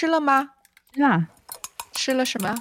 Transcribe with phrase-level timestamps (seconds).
[0.00, 0.52] 吃了吗？
[0.94, 1.26] 吃了，
[1.92, 2.54] 吃了什么？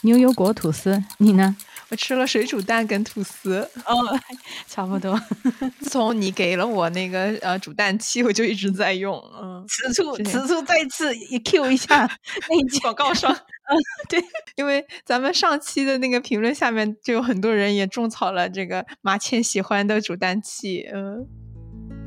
[0.00, 1.04] 牛油果吐司。
[1.18, 1.54] 你呢？
[1.90, 3.68] 我吃了水煮蛋跟吐司。
[3.84, 4.18] 哦，
[4.66, 5.20] 差不多。
[5.78, 9.22] 自从你给了我那个呃煮蛋器，我就一直在用。
[9.38, 12.10] 嗯，此处此处再次也 Q 一下
[12.48, 13.30] 那广告商。
[13.30, 13.76] 嗯，
[14.08, 14.24] 对，
[14.56, 20.88] 因为咱们上期的那个评论下面就有很多人也种草了这个马倩喜欢的煮蛋器。
[20.94, 21.26] 嗯，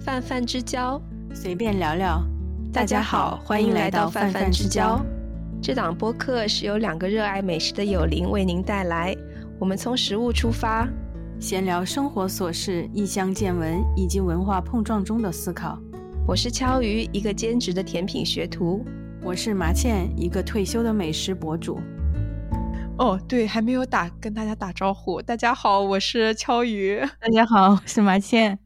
[0.03, 0.99] 泛泛之交，
[1.31, 2.23] 随便聊聊。
[2.71, 5.03] 大家好，欢迎来到泛泛之交。
[5.61, 9.15] 这档播客是由两个热爱美食的友邻为您带来。
[9.59, 10.87] 我们从食物出发，
[11.39, 15.79] 闲聊生活琐事、异乡见闻以及文化碰撞中的思考。
[16.27, 18.85] 我是敲鱼，一个兼职的甜品学徒。
[19.23, 21.79] 我是麻倩，一个退休的美食博主。
[22.97, 25.21] 哦，对，还没有打跟大家打招呼。
[25.21, 26.99] 大家好，我是敲鱼。
[27.19, 28.59] 大家好，我是麻倩。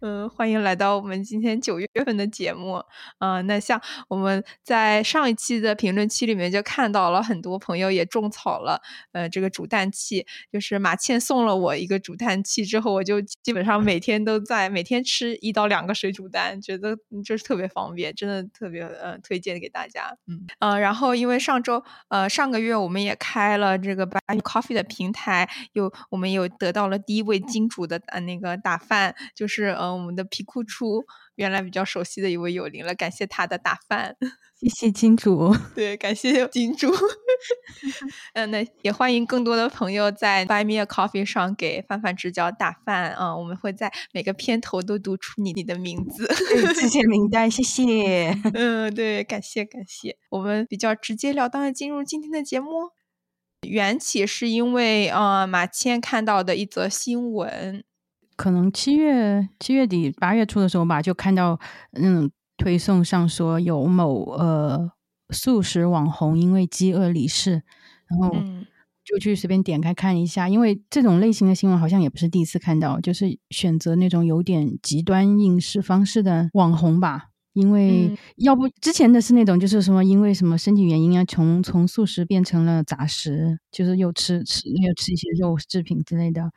[0.00, 2.80] 嗯，欢迎来到我们今天九月份的节目。
[3.18, 20.16] 嗯，那像我们在上一期的评论区里面就看到了很多朋友也种草了，呃，这个煮蛋器，就是马倩送了我一个煮蛋器之后，我就基本上每天都在每天吃一到两个水煮蛋，觉得就是特别方便，真的特别呃推荐给大家。
[20.28, 29.87] 嗯，呃，然后因为上周呃上个月我们也开了这个 Buy Coffee 的平台，又我们有得到了第一位金主的呃那个打饭，就是呃。
[29.92, 31.04] 我们的皮库出
[31.36, 34.16] 原来比较熟悉的一位友邻了，感谢他的打饭，
[34.60, 36.92] 谢谢金主，对，感谢金主。
[38.32, 43.36] 嗯， 那也欢迎更多的朋友在 Buy Me a Coffee 上给范范直角打饭啊！
[43.36, 46.28] 我们会在每个片头都读出你你的名字，
[46.74, 48.36] 谢谢名单，谢谢。
[48.54, 50.16] 嗯，对，感谢感谢。
[50.30, 52.90] 我们比较直截了当的进入今天的节目，
[53.68, 57.84] 缘起是因为呃马倩看到的一则新闻。
[58.38, 61.58] 可能七月七月底八月初的时候吧，就看到
[61.94, 64.92] 嗯推送上说有某呃
[65.30, 67.64] 素食网红因为饥饿离世，
[68.06, 68.32] 然后
[69.04, 86.52] 就去随便点开看一下，因为这种类型的新闻好像也不是第一次看到，就是选择那种有点极端饮食方式的网红吧，因为要不之前的是那种就是什么因为什么身体原因啊，从从素食变成了杂食，就是又吃吃又吃一些肉制品之类的。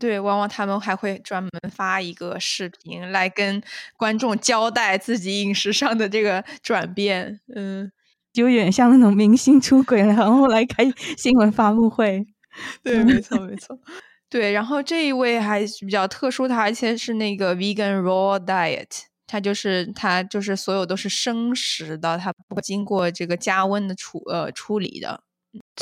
[0.00, 3.62] 对，往往他们还会专门发一个视频来跟
[3.98, 7.92] 观众交代自己饮食上的这个转变，嗯，
[8.32, 12.26] 就有点像那种明星出轨了，然后来开新闻发布会。
[12.82, 13.78] 对，没错，没错。
[14.30, 25.22] 对，然后这一位还比较特殊，他而且是那个 vegan raw diet，他就是他就是所有都是生食的，他不经过这个加温的处呃处理的。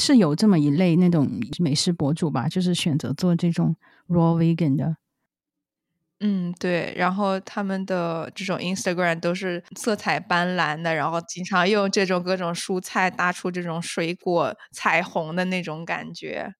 [0.00, 1.30] 是有这么一类那种
[1.60, 3.76] 美食博主吧，就是选择做这种。
[4.08, 4.96] Raw vegan 的，
[6.20, 16.52] 嗯，对，然后他们的这种 Instagram 都是色彩斑斓的，然后经常用这种各种蔬菜搭出这种水果彩虹的那种感觉。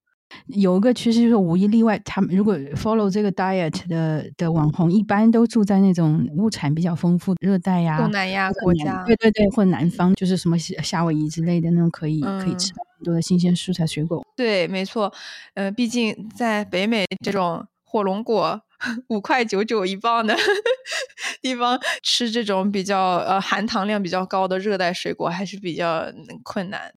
[0.47, 14.25] 有一个趋势就是无一例外，他们如果 follow 这个 diet 的的网红，一般都住在那种物产比较丰富的热带呀、东南亚国家，对对对，或者南方，就是什么夏威夷之类的那种可以可以吃到很多的新鲜蔬菜水果。
[14.37, 15.13] 对，没错，
[15.55, 18.61] 呃，毕竟在北美这种火龙果
[19.09, 20.37] 五块九九一磅的
[21.41, 26.05] 地方，吃这种比较呃含糖量比较高的热带水果还是比较
[26.43, 26.93] 困难。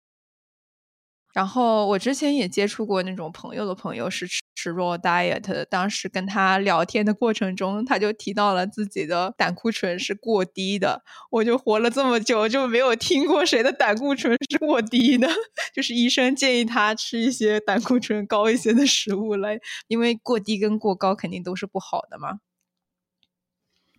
[1.34, 11.02] 然后我之前也接触过那种朋友的朋友是吃吃 raw diet，的当时跟他聊天的过程中，他就提到了自己的胆固醇是过低的。
[11.32, 15.28] 我就活了这么久，就没有听过谁的胆固醇是过低的，
[15.74, 22.40] 就是医生建议他吃一些胆固醇高一些的食物来，因为过低跟过高肯定都是不好的嘛。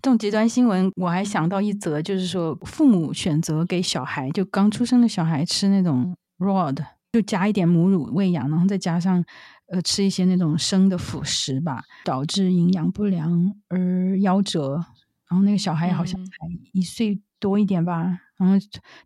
[0.01, 6.85] 这种极端新闻，我还想到一则，就是说父母选择给小孩就刚出生的小孩吃那种 raw 的。
[7.13, 9.23] 就加一点母乳喂养，然后再加上
[9.69, 13.79] 呃吃一些那种生的辅食吧，导致营养不良而
[14.17, 14.83] 夭折。
[15.29, 16.33] 然后那个小孩好像才
[16.73, 18.19] 一岁多一点吧。
[18.39, 18.57] 然后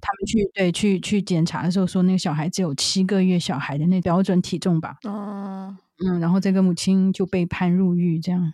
[0.01, 4.97] 他们去对去去检查的时候说，那个小孩只有七个月小孩的那标准体重吧。
[5.03, 8.53] 哦，嗯，然后这个母亲就被判入狱，这样。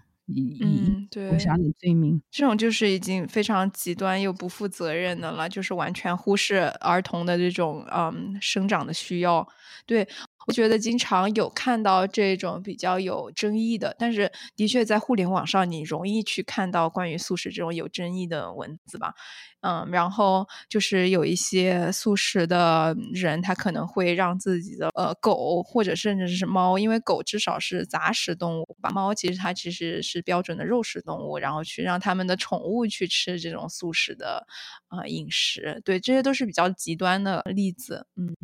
[0.60, 9.46] 嗯，对，杀的罪名，这种就是已经非常极端又不负责任的了，就是完全忽视儿童的这种嗯生长的需要。
[9.86, 10.06] 对
[10.46, 19.14] 我觉得经常有看到这种比较有争议的，但是的确在互联网上你容易去看到关于素食这种有争议的文字吧。
[19.60, 34.44] 嗯，然后就是有一些素食的人，他可能会让自己的呃狗或者甚至是猫，因为狗至少是杂食动物吧，猫其实它其实是标准的肉食动物，然后去让他们的宠物去吃这种素食的
[34.88, 38.34] 啊饮食，对，这些都是比较极端的例子，嗯。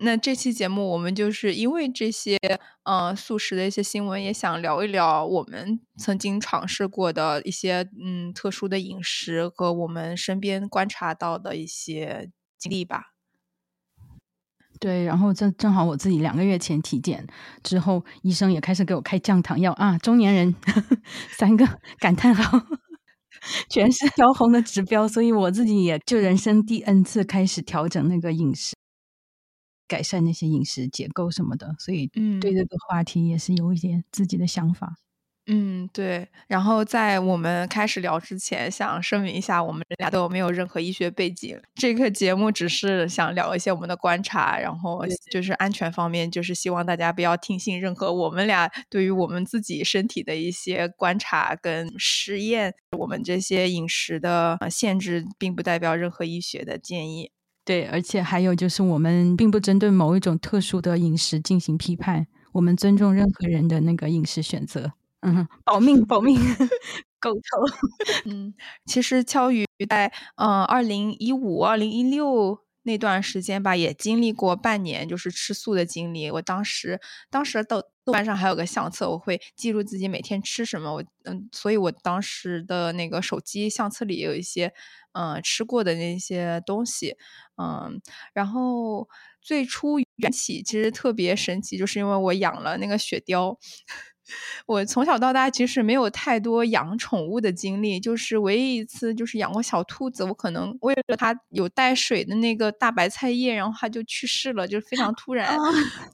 [0.00, 2.36] 那这期节目我们就是因为这些，
[2.84, 13.14] 呃，素食的一些新闻，也想聊一聊我们曾经尝试过的一些，嗯，特殊的饮食和我们身边观察到的一些经历吧。
[14.80, 17.26] 对，然后正正好我自己两个月前体检
[17.64, 20.54] 之后，医生也开始给我开降糖药啊，中年人
[21.36, 21.66] 三个
[21.98, 22.60] 感叹号，
[23.68, 28.76] 全是标红的指标，所以我自己也就人生第 N 次开始调整那个饮食。
[29.88, 32.06] 改善那些饮食结构什么的，所以
[32.40, 34.96] 对这个话题也是有一点自己的想法。
[35.50, 36.28] 嗯，对。
[36.46, 41.58] 然后在我们开始聊之前，想声明一下，我们俩都没有任何医学背景。
[41.74, 45.02] 这个节目只是想聊一些我们的观察，然后
[45.32, 52.74] 就是安全方面，就是希望大家不要听信任何我们俩对于我们自己身体的一些观察跟实验。
[52.98, 57.30] 我们这些饮食的限制，并不代表任何医学的建议。
[57.68, 64.94] 对，而且还有就是，我们并不针对某一种特殊的饮食进行批判，我们尊重任何人的那个饮食选择。
[65.20, 66.34] 嗯，保命，保命，
[67.20, 67.40] 狗头。
[68.24, 68.54] 嗯，
[68.86, 76.30] 其实敲鱼在嗯二零一五、二零一六那段时间吧，也经历过半年就是吃素的经历。
[76.30, 76.98] 我当时，
[77.28, 80.94] 当时豆豆瓣上还有个相册，我会记录自己每天吃什么。
[80.94, 84.72] 我嗯，所以我当时的那个手机相册里有一些
[85.12, 87.14] 嗯吃过的那些东西。
[87.58, 88.00] 嗯，
[88.32, 89.08] 然后
[89.42, 93.56] 最初缘起其实特别神奇，就是因为我养了那个雪貂。
[94.66, 100.24] 我从小到大其实没有太多养宠物的经历，就是唯一一次就是养过小兔子。
[100.24, 105.56] 我可能为了它有带水的那个大白菜叶，然后它就去世了，就非常突然。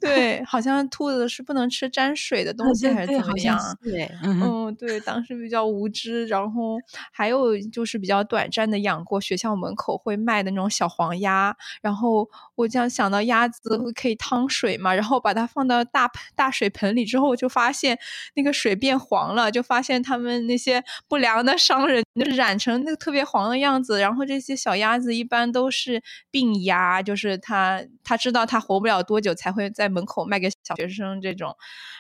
[0.01, 3.59] 对，好像兔子是不能吃沾水的 东西，还是怎么样？
[3.83, 6.27] 对，嗯，对，当时比较无知。
[6.27, 6.77] 然后
[7.13, 17.99] 还有就是比较短暂的养过学校门口会卖的那种小黄鸭，然后我这样想到鸭子可以汤水嘛，然后把它放到大大水盆里之后，就发现。
[18.35, 24.01] 那个水变黄了，就发现他们那些不良的商人就染成那个特别黄的样子。
[24.01, 31.55] 然后这些小鸭子一般都是病鸭，就是他他知道他活不了多久，才会在门口卖给小学生这种。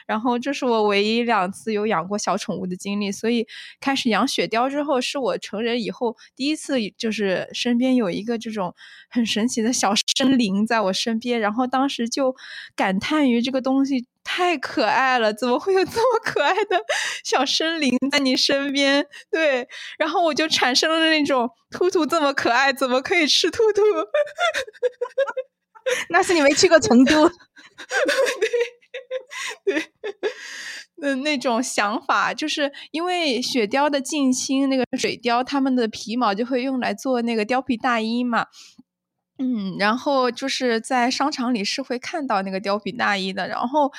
[0.06, 3.47] 然后这是我唯一两次有养过小宠物的经历，所以
[3.81, 8.75] 开始养雪貂之后，是我成人以后第一次，就是身边有一个这种
[9.09, 11.41] 很神奇的小生灵在我身边。
[11.41, 12.37] 然后当时就
[12.77, 14.05] 感叹于这个东西。
[14.25, 15.32] 太可爱了！
[15.32, 16.81] 怎么会有这么可爱的
[17.23, 19.06] 小生灵在你身边？
[19.31, 19.69] 对，
[19.99, 23.82] 然后我就产生了那种兔兔这么可爱，怎么可以吃兔兔？
[26.09, 27.29] 那是你没去过成都。
[29.65, 29.91] 对对，
[30.97, 38.47] 那那种想法，就是因为雪貂的近亲那个水貂，它们的皮毛就会用来做那个貂皮大衣嘛。
[39.39, 43.93] 嗯，然后就是在商场里是会看到那个貂皮大衣的，然后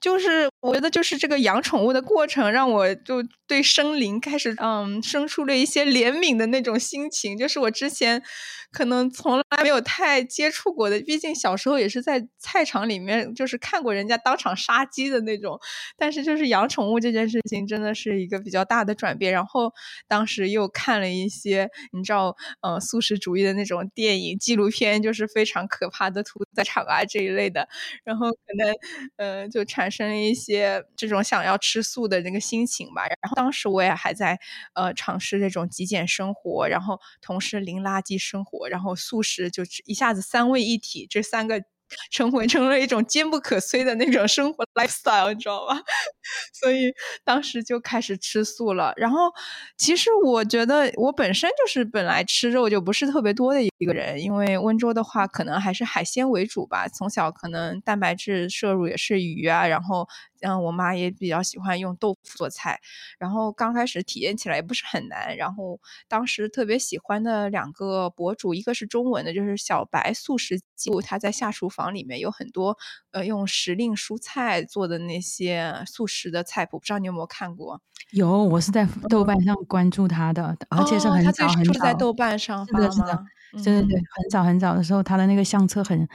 [0.00, 8.22] 就是我觉得就是这个养宠物的过程，让我就对生灵开始嗯生出了一些怜悯的那种心情，就是我之前。
[8.70, 15.58] 可能从来没有太接触过的，毕竟小时候也是在菜场里面，就是看过人家当场杀鸡的那种。
[15.96, 19.32] 但是就是养宠物这件事情，真的是一个比较大的转变。
[19.32, 19.72] 然后
[20.06, 27.68] 当时又看了一些，你知道，呃，素食主义的那种电影、纪录片，就是非常可怕的屠宰场啊这一类的。
[28.04, 28.74] 然后可能，
[29.16, 33.02] 呃，就产生了一些这种想要吃素的那个心情吧。
[33.06, 34.38] 然后当时我也还在，
[34.74, 38.57] 呃，尝试这种极简生活，然后同时零垃圾生活。
[38.66, 41.62] 然后素食就一下子三位一体，这三个
[42.10, 45.80] 成为成了一种坚不可摧的那种生活 lifestyle，你知道吧？
[46.60, 46.92] 所以
[47.24, 48.92] 当时就开始吃素了。
[48.96, 49.32] 然后
[49.76, 60.08] 其实我觉得我本身就是本来吃肉就不是特别多的一个人，因为温州的话可能还是海鲜为主吧，从小可能蛋白质摄入也是鱼啊，然后。
[60.40, 62.78] 嗯，我妈也比较喜欢用豆腐做菜，
[63.18, 65.36] 然后刚开始体验起来也不是很难。
[65.36, 72.76] 然后当时特别喜欢的两个博主，一个是中文的，就是小白素食记录，他在下厨房里面有很多
[73.12, 77.80] 呃用时令蔬菜做的那些素食的菜谱，不知道你有没有看过？
[78.10, 81.72] 有，我是在豆瓣上关注他的，而且是很早很早。
[81.74, 83.26] 他在豆瓣上发吗？
[83.52, 86.08] 对对对，很早很早的时候，他的那个相册很。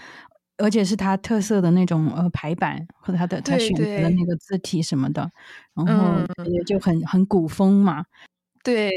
[0.58, 5.30] 而且是他特色的那种呃排版和他的他选择的那个字体什么的，
[5.74, 8.06] 然后也就很很古风嘛。
[8.64, 8.92] 对。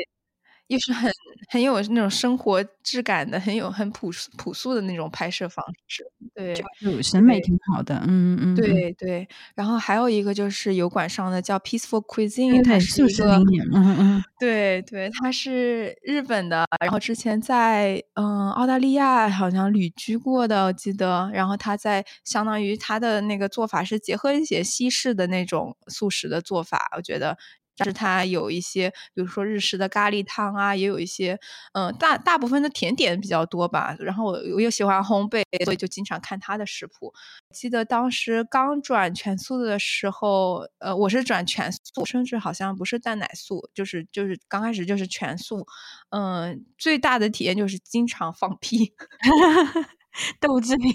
[0.68, 1.10] 又是很
[1.48, 6.04] 很有那种生活质感的，很有很朴素朴素的那种拍摄方式，
[6.34, 9.28] 对，就审美挺好的，嗯嗯，对对。
[9.54, 13.36] 然后还有一个就是油管上的叫 Peaceful Cuisine，它是一个，
[13.72, 21.30] 嗯嗯， 对对，它是日本的，然后之前在嗯澳大利亚好像旅居过的，我记得。
[21.32, 27.38] 然后他在相当于他的那个做法是结合一些西式的那种素食的做法，我觉得。
[27.76, 31.38] 但是它有一些，比如说日式的咖喱汤啊，也有一些，
[31.74, 33.94] 嗯，大大部分的甜点比较多吧。
[34.00, 37.12] 然后我我又喜欢烘焙，所以就经常看他的食谱。
[37.54, 45.66] 记得当时刚转全素的时候，呃，我是转全素，甚至好像不是蛋奶素，就是就是刚开始就是全素。
[46.10, 48.92] 嗯，最大的体验就是经常放屁，
[50.40, 50.94] 豆制品。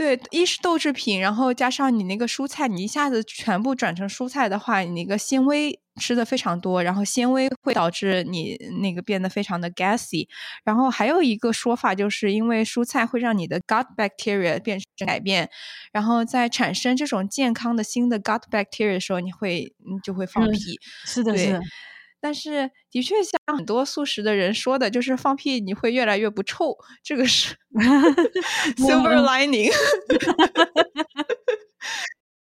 [0.00, 10.26] 对，一是豆制品，然后加上你那个蔬菜，你一下子全部转成蔬菜的话，你那个纤维吃的非常多，然后纤维会导致你那个变得非常的 gassy。
[10.64, 15.50] 然后还有一个说法，就是因为蔬菜会让你的 gut bacteria 变成改变，
[15.92, 20.80] 然后在产生这种健康的新的 gut bacteria 的时候，你会你就会放屁。
[21.04, 21.60] 是的，是。
[22.20, 27.56] 但是，的确像很多素食的人说的，就是放屁你会越来越不臭，这个是
[28.76, 29.70] silver lining。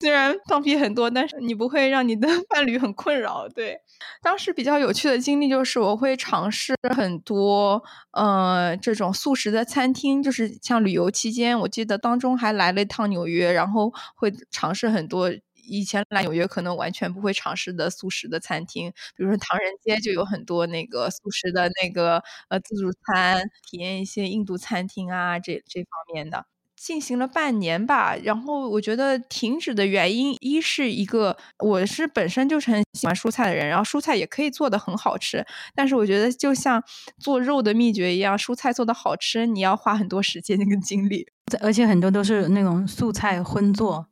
[0.02, 3.48] 虽然放屁很多，但是你不会让你的 伴侣很困扰。
[3.50, 3.78] 对，
[4.22, 15.32] 当时比较有趣的经历就是，我会尝试很多呃这种素食的餐厅，就是像旅游期间，我记得当中还来了一趟纽约，然后会尝试很多。
[15.68, 26.46] 以前来纽约可能完全不会尝试的素食的餐厅，比如说唐人街就有很多那个素食的那个呃自助餐，体验一些印度餐厅啊这这方面的，
[26.76, 28.16] 进行了半年吧。
[28.16, 36.84] 然后我觉得停止的原因，一是一个我是本身就是很喜欢蔬菜的人，然后蔬菜也可以做的很好吃，但是我觉得就像
[37.20, 41.28] 做肉的秘诀一样，蔬菜做的好吃，你要花很多时间跟精力，
[41.62, 44.08] 而且很多都是那种素菜荤做。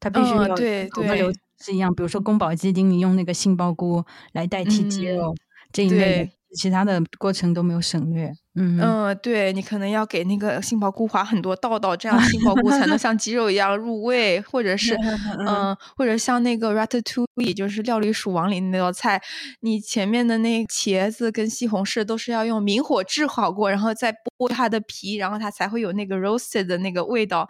[0.00, 5.34] 它必须要对个流是一样，比如说宫保鸡丁，你用那个杏鲍菇来代替鸡肉
[5.72, 8.32] 这一类，其他的过程都没有省略。
[8.60, 14.96] 嗯嗯，对你可能要给那个杏鲍菇划很多道道，这样杏鲍菇才能像鸡肉一样入味，或者是
[15.46, 19.20] 嗯，或者像那个 ratatouille，就是料理鼠王里那道菜，
[19.60, 27.48] 你前面的那茄子跟西红柿都是要用明火炙烤过，然后再剥它的皮，然后它才会有那个 roasted 的那个味道。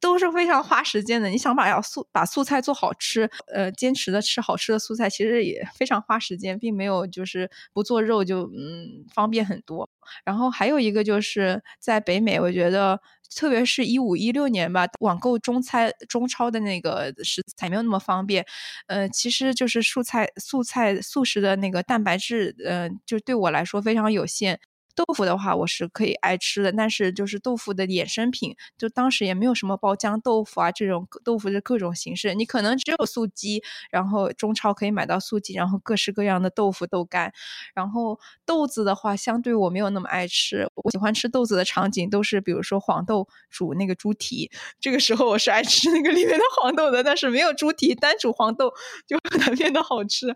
[0.00, 1.28] 都是非常花时间的。
[1.28, 9.88] 你想把要素把素菜做好吃，呃，坚持的吃好吃的素菜，其实也非常花时间，并没有就是不做肉就嗯方便很多。
[10.24, 13.00] 然后还有一个就是在北美，我觉得
[13.34, 18.44] 特别是一五一六年吧，网购中餐中超的那个食材没有那么方便。
[18.86, 24.60] 呃，其实就是素菜素菜素食的那个蛋白质，嗯，就对我来说非常有限。
[24.96, 37.32] 豆腐的话，我是可以爱吃的，但是就是豆腐的衍生品，就当时也没有什么包浆豆腐啊这种豆腐的各种形式，你可能只有素鸡，然后中超可以买到素鸡，然后各式各样的豆腐豆干，
[37.74, 44.50] 然后豆子的话，相对我没有那么爱吃，我喜欢吃豆子的场景都是比如说黄豆煮那个猪蹄，
[44.80, 48.72] 这个时候我是爱吃那个里面的黄豆的，但是没有猪蹄，单煮黄豆
[49.06, 50.34] 就很难变得好吃。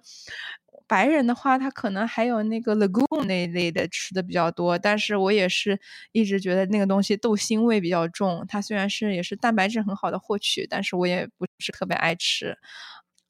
[0.90, 5.78] 白人的话，他可能还有那个 lagoon 那一类的吃的比较多，但是我也是
[6.11, 8.44] 一直觉得那个东西豆腥味比较重。
[8.49, 12.59] 它虽然是也是蛋白质很好的获取，但是我也不是特别爱吃。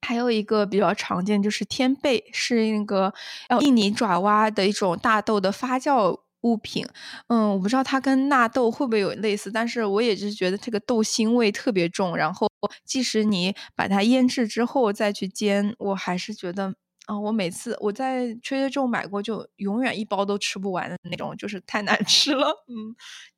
[0.00, 3.12] 还有一个比较常见就是天贝，是那个
[3.60, 6.86] 印尼爪哇的一种大豆的发酵物品。
[7.28, 12.16] 嗯，我不知道它跟纳豆会不会有类似，但是我也是觉得这个豆腥味特别重。
[12.16, 12.48] 然后
[12.86, 16.74] 即使你把它腌制之后再去煎，我还是觉得。
[17.06, 22.48] 啊，我每次我在 Trader Joe 买过，就永远一包都吃不完的那种，就是太难 吃了。
[22.68, 22.94] 嗯，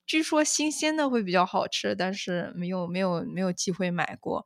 [0.07, 4.45] 据说新鲜的会比较好吃，但是没有没有没有机会买过。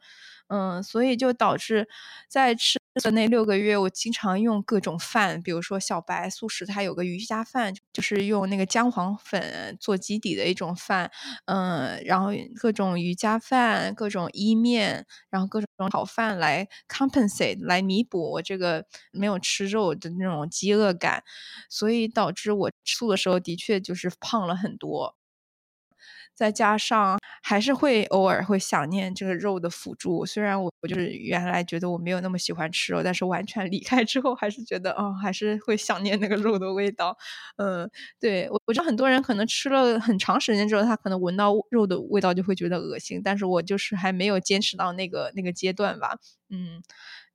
[0.48, 1.88] 嗯，所以就导致
[2.28, 11.10] 在吃的那六个月，我经常用各种饭，比如说小白素食，它有个瑜伽饭，就是用那个姜黄粉做基底的一种饭。
[11.46, 21.22] 嗯，然后各种瑜伽饭、各种意面，然后各种炒饭来 compensate 来弥补我这个没有吃肉的那种饥饿感，
[21.68, 25.16] 所以导致我吃素的时候的确就是胖了很多。
[26.36, 30.24] 再加上还是会偶尔会想念这个肉的辅助。
[30.26, 37.16] 虽然我我就是原来觉得我没有那么喜欢吃肉，但是完全离开之后，还是觉得哦，还是会想念那个肉的味道。
[37.56, 37.90] 嗯，
[38.20, 46.18] 对我我知道很多人可能吃了很长时间之后，他可能闻到肉的味道就会觉得恶心，但是我就是还没有坚持到那个那个阶段吧。
[46.50, 46.82] 嗯，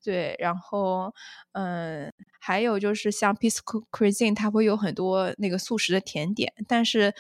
[0.04, 1.14] 对，然后
[1.54, 7.14] 嗯，还有就是像 Peaceful Cuisine，它会有很多那个素食的甜点，但是。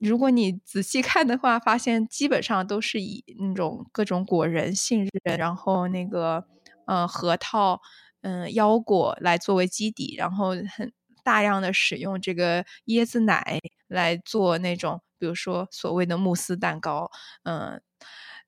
[0.00, 6.42] 如果你仔细看的话，发现基本上都是以那种各种果仁、杏仁，然后那个
[6.86, 7.80] 呃核桃、
[8.22, 10.90] 嗯腰果来作为基底，然后很
[11.22, 17.10] 大量的使用这个椰子奶来做那种，比如说所谓的慕斯蛋糕，
[17.42, 17.80] 嗯，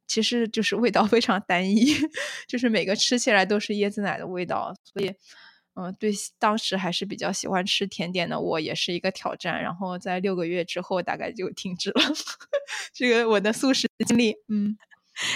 [0.07, 1.95] 其实就是味道非常单一，
[2.49, 5.15] 就是每个吃起来都是椰子奶的味道，所以。
[5.77, 9.63] 嗯，对，当时还是比较喜欢吃甜点的，我也是一个挑战。
[9.63, 12.03] 然后在六个月之后，大概就停止了
[12.95, 14.37] 这个我的素食经历。
[14.49, 14.77] 嗯。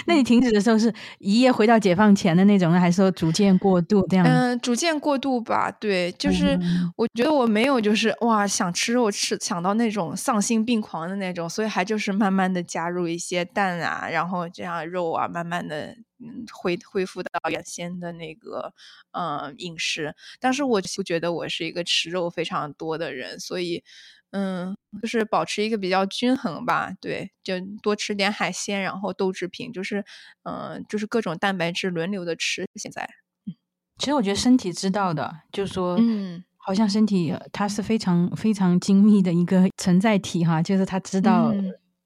[0.05, 4.25] 那你停止的时候是一夜回到解放前的那种，还是说逐渐过渡这样？
[4.25, 5.71] 嗯，逐渐过渡吧。
[5.71, 6.57] 对，就是
[6.95, 18.73] 我觉得我没有就是哇想吃肉吃想到那种丧心病狂的那种，所以还就是慢慢的加入一些蛋啊，然后这样肉啊，慢慢的嗯恢恢复到原先的那个
[19.11, 20.15] 嗯饮食。
[20.39, 23.83] 但是我不觉得我是一个吃肉非常多的人，所以。
[24.31, 30.03] 嗯，就是保持一个比较均衡吧，对，就多吃点海鲜，然后豆制品，就是，
[30.43, 32.65] 嗯，就是各种蛋白质轮流的吃。
[32.75, 33.09] 现在，
[33.45, 33.55] 嗯，
[33.97, 41.53] 其实我觉得身体知道的，就是说，嗯，好像身体它是非常非常精密的一个存在体哈，就是它知道，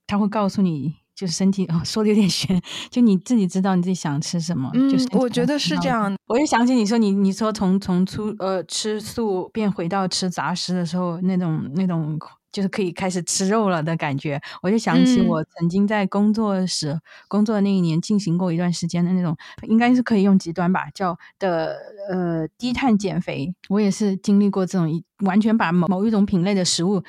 [0.07, 1.00] 它会告诉你。
[1.15, 4.71] 就是身体哦，说的有点悬，就你自己知道你自己想吃什么。
[4.73, 6.15] 嗯，我觉得是这样。
[6.27, 12.17] 我就想起你说你你说从从初呃吃素变回到吃杂食的时候，那种那种
[12.51, 14.41] 就是可以开始吃肉了的感觉。
[14.63, 19.37] 我就想起我曾经在工作时工作的那一年进行过一段时间的那种，
[19.67, 21.77] 应该是可以用极端吧叫的
[22.09, 23.53] 呃低碳减肥。
[23.69, 27.03] 我也是经历过这种一完全把某某一种品类的食物，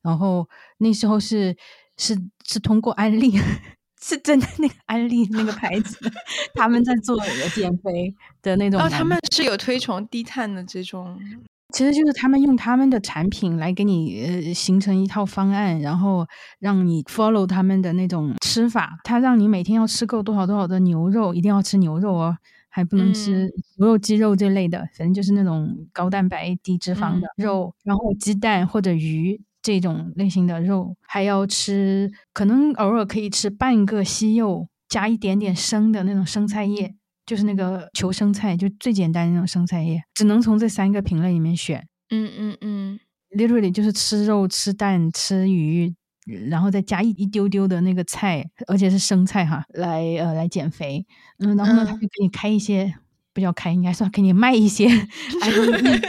[0.00, 0.48] 然后
[0.78, 1.56] 那时候是。
[1.98, 3.32] 是是通过安利，
[4.00, 5.98] 是真的那个安利那个牌子，
[6.54, 7.18] 他们在做
[7.54, 8.80] 减肥的那种。
[8.80, 11.18] 哦，他们是有推崇低碳的这种，
[11.74, 16.26] 其实就是他们用他们的产品来给你呃形成一套方案，然后
[16.60, 18.98] 让你 follow 他们的那种吃法。
[19.02, 22.38] 他让你每天要吃够多少多少的牛肉，一定要吃牛肉哦，
[22.68, 29.40] 还不能吃牛肉、鸡肉这类的，反正就是那种高蛋白低脂肪的肉，然后鸡蛋或者鱼。
[29.62, 36.94] 这种类型的肉还要吃，可能偶尔可以吃半个西柚，加一点点生的那种生菜叶，
[37.26, 41.86] 就是那个球生菜，就最简单的那种生菜叶，只能从这三个品类里面选。
[42.10, 43.00] 嗯嗯嗯
[43.36, 45.94] ，literally 就是吃肉、吃蛋、吃鱼，
[46.48, 51.04] 然后再加一一丢丢的那个菜，而且是生菜哈，来呃来减肥。
[51.38, 52.94] 嗯，然后呢，他就给你开一些。
[53.38, 56.00] 比较开，应该算给你卖一些安利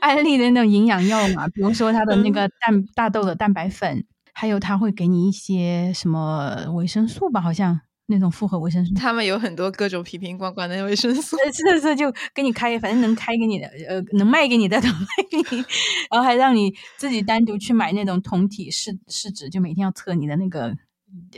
[0.00, 8.94] 安利的那种营养药嘛， 比如说它的那个蛋大豆的蛋白粉，还有他会给你一些什么维生素吧，好像那种复合维生素。
[8.94, 15.64] 他们有很多各种瓶瓶罐罐的维生素， 是是就给你开，反正能开给你的，呃，能卖给你的都卖给你，
[16.12, 20.76] 然后还让你自己单独去买那种酮体试试纸，就每天要测你的那个。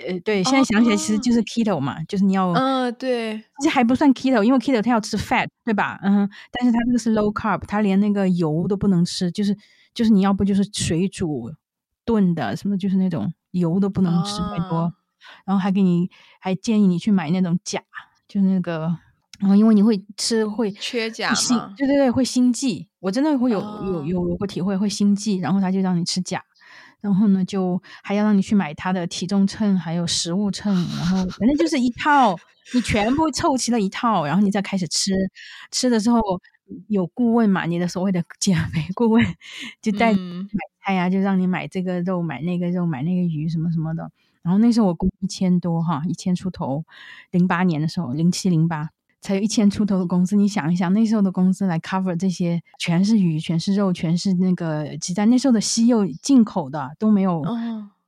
[0.06, 5.98] 呃，对，现在想起来其实就是 keto 嘛，就是你要，嗯，对，其实还不算 keto，因为 keto 它要吃 fat，对吧？
[6.02, 9.56] 嗯，但是它这个是 low carb，它连那个油都不能吃，就是
[9.94, 11.52] 就是你要不就是水煮
[12.04, 14.92] 炖的什么，就是那种油都不能吃太多，
[15.44, 16.10] 然后还给你
[16.40, 17.82] 还建议你去买那种钾，
[18.26, 18.96] 就是那个，
[19.40, 26.42] 然后因为你会吃会缺钾嘛，对对对，会心悸，我真的会有有有有过体会，会心悸，然后他就让你吃钾。
[27.00, 32.36] 然后呢，就还要让你去买他的体重秤，还有食物秤，然后反正就是一套，
[32.74, 35.12] 你全部凑齐了一套，然后你再开始吃。
[35.70, 36.20] 吃的时候
[36.88, 39.24] 有顾问嘛，你的所谓的减肥顾问
[39.80, 40.18] 就带买
[40.84, 44.10] 菜呀，就让你买这个肉，买那个肉，买那个鱼什么什么的。
[44.42, 46.84] 然后那时候我工一千多哈，一千出头，
[47.30, 48.90] 零八年的时候，零七零八。
[49.20, 55.28] 才有一千出头的工资，你想一想，那时候的工资来 cover 这些，全是鱼，全是肉，全是那个鸡蛋。
[55.28, 57.42] 那时候的西柚进口的都没有，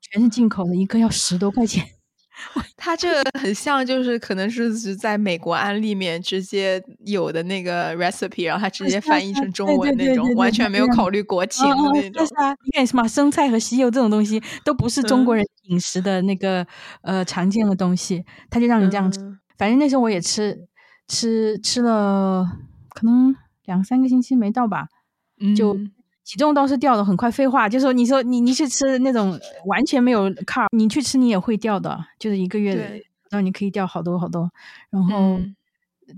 [0.00, 1.84] 全是进口的，一颗要十多块钱。
[2.74, 12.24] 他这个很像，就是可能是在美国安利面直接有的那个 recipe，然后他直接翻译成中文那种，完全没有考虑国情的那种。
[12.64, 16.66] 你看什么生菜和西柚这种东西，都不是中国人饮食的那个
[17.02, 19.20] 呃常见的东西，他就让你这样吃。
[19.58, 20.66] 反正那时候我也吃。
[21.10, 22.58] 吃吃了
[22.90, 24.86] 可能两三个星期没到吧，
[25.56, 25.74] 就
[26.24, 27.28] 体重倒是掉的很快。
[27.30, 34.50] 废话，就说你说你你去吃那种完全没有卡，你去吃你也会掉的，就是一个月，然后你可以掉好多好多，
[34.88, 35.40] 然后。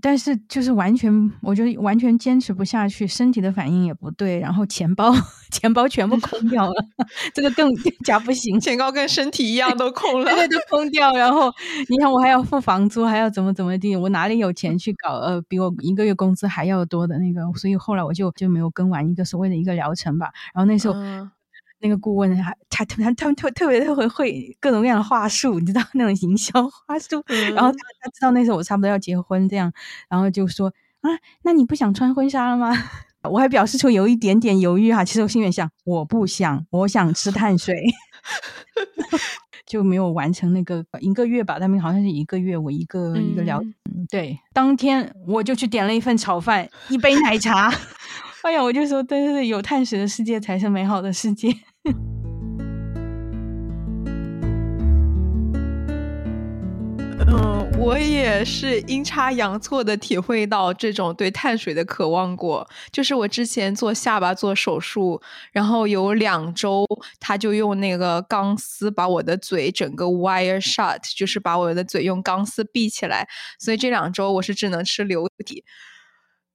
[0.00, 5.12] 但是就是完全，我觉得完全坚持不下去，身体的反应也不对，然后钱包
[5.50, 6.74] 钱包全部空掉了，
[7.34, 7.68] 这个更
[8.04, 11.12] 加不行，钱包跟身体一样都空了，对， 都空掉。
[11.14, 11.52] 然后
[11.88, 17.42] 你看，我还要付房租，还要怎么怎么地，我哪里有钱去搞呃比我一个月工资还要多的那个？
[17.58, 20.30] 所以后来我就就没有跟完一个所谓的一个疗程吧。
[20.54, 20.94] 然后那时候。
[21.82, 27.22] 那个顾问还他他他们特特别特别会各种各样的话术，你知道那种营销话术。
[27.54, 29.70] 然后他他知道那时候我差不多要结婚，这样，
[30.08, 31.10] 然后就说啊，
[31.42, 32.72] 那你不想穿婚纱了吗？
[33.28, 37.76] 我还表示出有一点点犹豫哈，其实我心里想我不想，我想吃碳水，
[39.66, 41.58] 就没有完成那个一个月吧。
[41.58, 43.62] 他们好像是一个月，我一个一个聊，
[44.10, 47.72] 对，当天我就去点了一份炒饭，一杯奶茶。
[48.42, 51.54] 哎呀，我就说，对对对，有碳水的世界才是美好的世界。
[57.26, 62.68] 嗯，我也是阴差阳错的体会到这种对碳水的渴望过。
[62.92, 65.20] 就是我之前做下巴做手术，
[65.52, 66.86] 然后有两周，
[67.20, 73.28] 他就用那个钢丝把我的嘴整个 wire shut，就是把我的嘴用钢丝闭起来。
[73.58, 75.64] 所以这两周我是只能吃流体。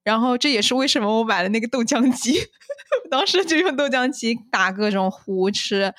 [0.08, 2.40] 然后这也是为什么我买了那个豆浆机，
[3.10, 5.92] 当时就用豆浆机打各种糊吃，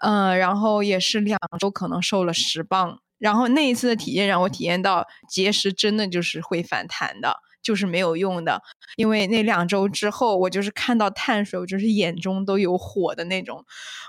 [0.00, 2.98] 嗯，然后也是两周可能瘦了十磅。
[3.20, 8.60] 然后那一次的体验让我体验到节食真的就是会反弹的，就是没有用的。
[8.96, 13.64] 因为那两周之后，我就是看到碳水，我就是眼中都有火的那种。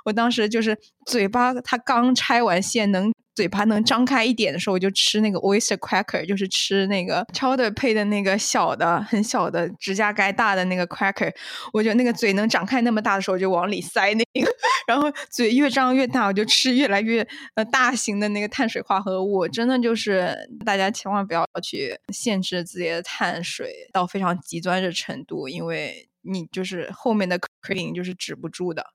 [0.06, 3.14] 我当时就是嘴巴，它刚拆完线能。
[3.36, 11.34] 嘴巴能张开一点的时候，我就吃那个 oyster cracker，就是吃那个 chowder 配的那个小的、很小的指甲盖大的那个 cracker。
[11.74, 14.52] 我觉得那个嘴能张开那么大的时候，我就往里塞那个，
[14.88, 19.48] 然后嘴越张越大，我就吃越来越呃大型的那个碳水化合物。
[19.48, 28.86] 真的就是大家千万不要去限制自己的碳水到非常极端的程度，因为你就是后面的 craving 就是止不住的。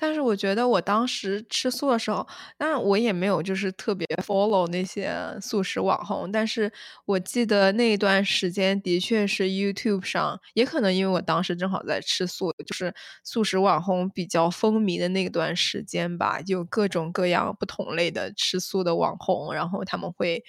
[0.00, 2.26] 但是我觉得我当时吃素的时候，
[2.58, 6.32] 那我也没有就是特别 follow 那些素食网红。
[6.32, 6.72] 但是
[7.04, 20.42] 我记得那段时间的确是 YouTube 上，也可能因为我当时正好在吃素，就是素食网红比较风靡的那段时间吧，有各种各样不同类的吃素的网红，然后他们会。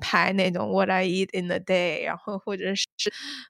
[0.00, 2.86] 拍那种 What I eat in a day，然后或者是，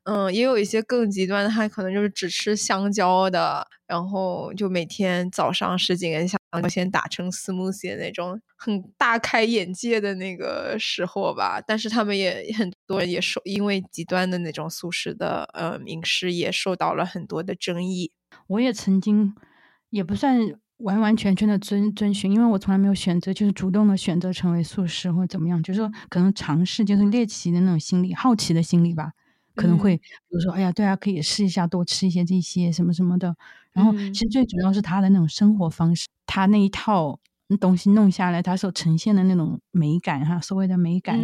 [0.05, 11.61] 嗯，也有一些更极端的，他可能就是只吃香蕉的，然后就每天早上十几根香蕉先打成 smoothie 的那种，很大开眼界的那个时候吧。
[11.67, 18.13] 但是他们也很多人也受，因为极端的那种素食的呃饮食也受到了很多的争议。
[18.47, 19.35] 我也曾经，
[19.91, 20.39] 也不算。
[20.83, 29.13] 完完全全的遵遵循，因为我从来没有选择，就是主动的选择成为素食或者怎么样，就是说可能尝试，就是猎奇的那种心理、好奇的心理吧，
[29.55, 33.35] 可能会比如说，哎呀，对啊，可以试一下，多吃一些这些什么什么的。
[33.73, 37.19] 然后其实最主要是他的那种生活方式，他那一套
[37.61, 41.17] 东西弄下来，他所呈现的那种美感哈，所谓的美感，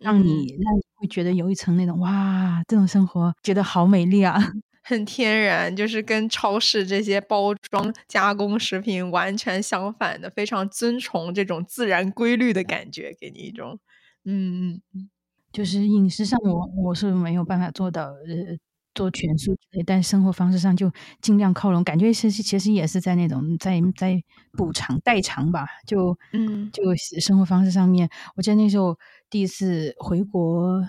[0.00, 0.28] 让你
[0.60, 4.40] 让你会觉得有一层那种哇，这种生活觉得好美丽啊。
[4.82, 13.78] 很天然，就是跟超市这些包装加工食品完全相反的，非常遵从这种自然规律的感觉，给你一种，
[14.24, 15.10] 嗯嗯嗯，
[15.52, 18.58] 就是饮食上我我是没有办法做到呃
[18.94, 20.90] 做全素之类，但生活方式上就
[21.20, 24.20] 尽量靠拢，感觉是其实也是在那种在在
[24.52, 26.82] 补偿代偿吧，就嗯就
[27.20, 28.98] 生活方式上面，我记得那时候
[29.30, 30.82] 第一次回国。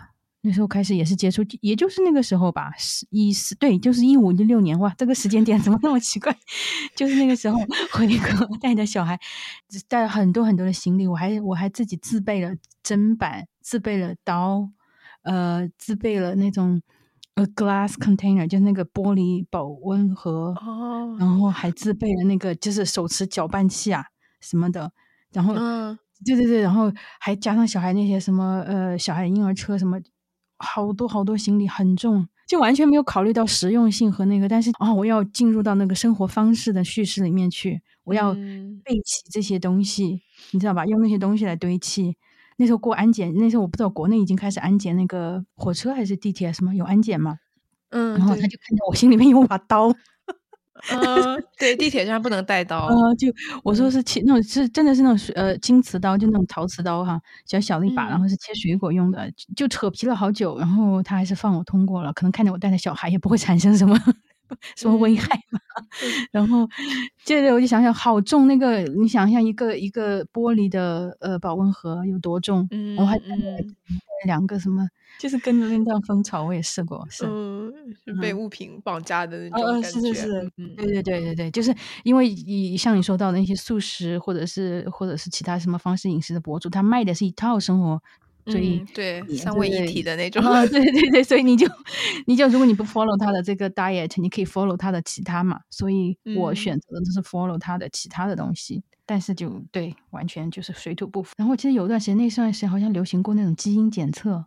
[0.46, 2.70] 那时候开始也是接触，也就是那个时候吧，
[3.10, 6.36] 一四对，就是一五一六年哇，这个时间点怎么那么奇怪？
[6.98, 7.58] 就是那个时候
[7.94, 9.18] 回国带着小孩，
[9.88, 12.54] 带了很多很多的行李，我还我还自己自备了
[12.84, 14.70] 砧板，自备了刀，
[15.22, 16.82] 呃，自备了那种
[17.36, 24.04] a glass container，就是那个玻璃保温盒，哦，然后还自备了那个就是手持搅拌器啊
[24.42, 24.92] 什么的，
[25.32, 29.98] 然后，嗯，对对对，然后还加上小孩那些什么呃小孩婴儿车什么。
[30.64, 34.48] 好多好多行李很重，就完全没有考虑到实用性和那个。
[34.48, 40.22] 但是啊，我要进入到那个生活方式的叙事里面去，我要备齐这些东西，
[40.52, 40.86] 你知道吧？
[40.86, 42.16] 用那些东西来堆砌。
[42.58, 47.38] 那时候过安检，那时候我不知道国内已经开始安检那个火车还是地铁什么有安检吗？
[47.90, 49.94] 嗯，然后他就看到我心里面有把刀。
[50.92, 52.88] 嗯，对，地铁上不能带刀。
[52.88, 53.28] 呃，就
[53.64, 62.12] 我说是切那种是真的是那种呃金瓷刀，就那种陶瓷刀哈，小小的一把，然后是切水果用的，就扯皮了好久，然后他还是放我通过了。
[62.14, 63.98] 可能看见我带着小孩，也不会产生什么
[64.76, 65.60] 什么危害吗？
[66.32, 66.68] 然后
[67.24, 72.68] 接着我就想想，好重那个，你想象一个一个玻璃的呃保温盒有多重？
[72.72, 73.20] 嗯，我还
[74.26, 74.88] 两个什么，
[75.20, 77.26] 就是跟着那段蜂巢，我也试过，是
[78.22, 80.00] 被物品绑架的那种感觉。
[80.00, 88.02] 是是是，对对对对对，就是因为以像你说到的那些素食或者是或者是其他什么方式饮食的博主，他卖的是一套生活。
[88.46, 91.66] 所以对三位一体的那种，啊对对对，所以你就
[92.26, 95.62] 你就如果你不 follow 他的这个 diet，你可以 follow 他的其他嘛。
[95.70, 101.34] 所以我选择的就是 follow 他的其他的东西，但是就对完全就是水土不服。
[101.38, 104.46] 然后我记得有段时间那段时间好像流行过那种基因检测，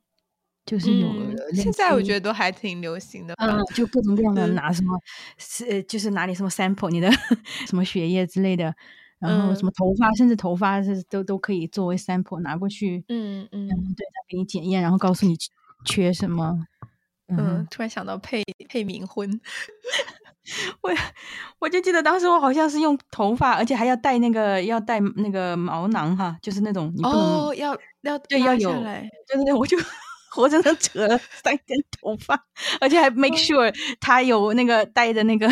[0.66, 1.08] 就是有
[1.54, 4.94] 现在我觉得都还挺流行的，嗯，就各种各样的拿什么
[5.38, 7.10] 是就是拿你什么 sample 你的
[7.66, 8.74] 什么血液之类的。
[9.18, 15.36] 然后什么头发，甚至头发是都都可以作为 sample 拿过去，嗯嗯，对，他给你检验，然后告诉你
[15.84, 16.66] 缺什么。
[17.28, 19.28] 嗯，突然想到配配冥婚，
[20.80, 20.92] 我
[21.58, 29.76] 我就记得当时我好像是用头发，而且还要带那个要带那个毛囊哈，就是那种你不能哦要要对要有，对对对，我就
[30.30, 32.40] 活生生扯了三根头发，
[32.80, 35.48] 而且还 make sure 他有那个带的那个。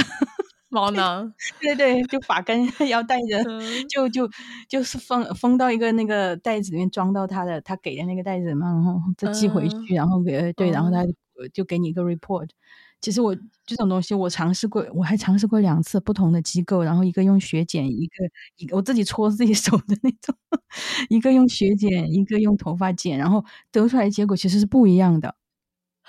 [0.74, 1.32] 毛囊，
[1.62, 3.42] 对对，就发根 要带着，
[3.88, 4.28] 就就
[4.68, 11.04] 就是封封到一个那个袋子里面，装到他的他给的那个袋子嘛，然后再寄回去，然后给对，然后他
[11.52, 12.48] 就给你一个 report。
[13.00, 18.14] 其实我这种东西我尝试过，我还尝试过两次不同的机构，然后一个用血检，一个
[18.56, 20.34] 一个我自己搓自己手的那种，
[21.10, 25.34] 一个用血检，一个用头发检，然后得出来结果其实是不一样的，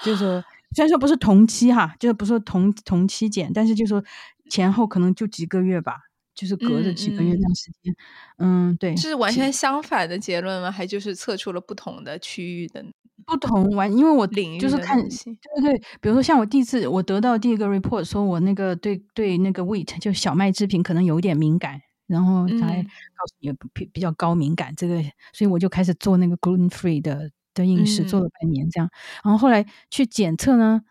[0.04, 0.44] 就是说。
[0.76, 4.04] 虽然说不是同期哈，就是不是同同期检，但是就说
[4.50, 5.98] 前后可能就几个月吧，
[6.34, 7.96] 就是隔着几个月这样时间。
[8.38, 10.72] 嗯，对，是完全相反的结论吗？
[10.72, 12.86] 还就是测出了不同的区域的
[13.26, 13.92] 不同完？
[13.96, 25.02] 因为我领域就是看，对对，比如说像我第一次我得到第一个 report，说我那个对对那个 wheat 就小麦制品可能有一点敏感，然后才告诉你比比较高敏感这个，
[25.34, 27.32] 所以我就开始做那个 gluten free 的。
[27.56, 28.90] 的饮食做了半年这样，
[29.24, 30.82] 然后后来去检测呢，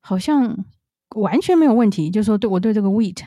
[0.00, 0.64] 好像
[1.18, 3.18] 完全没有问题，就是说对我对这个 wheat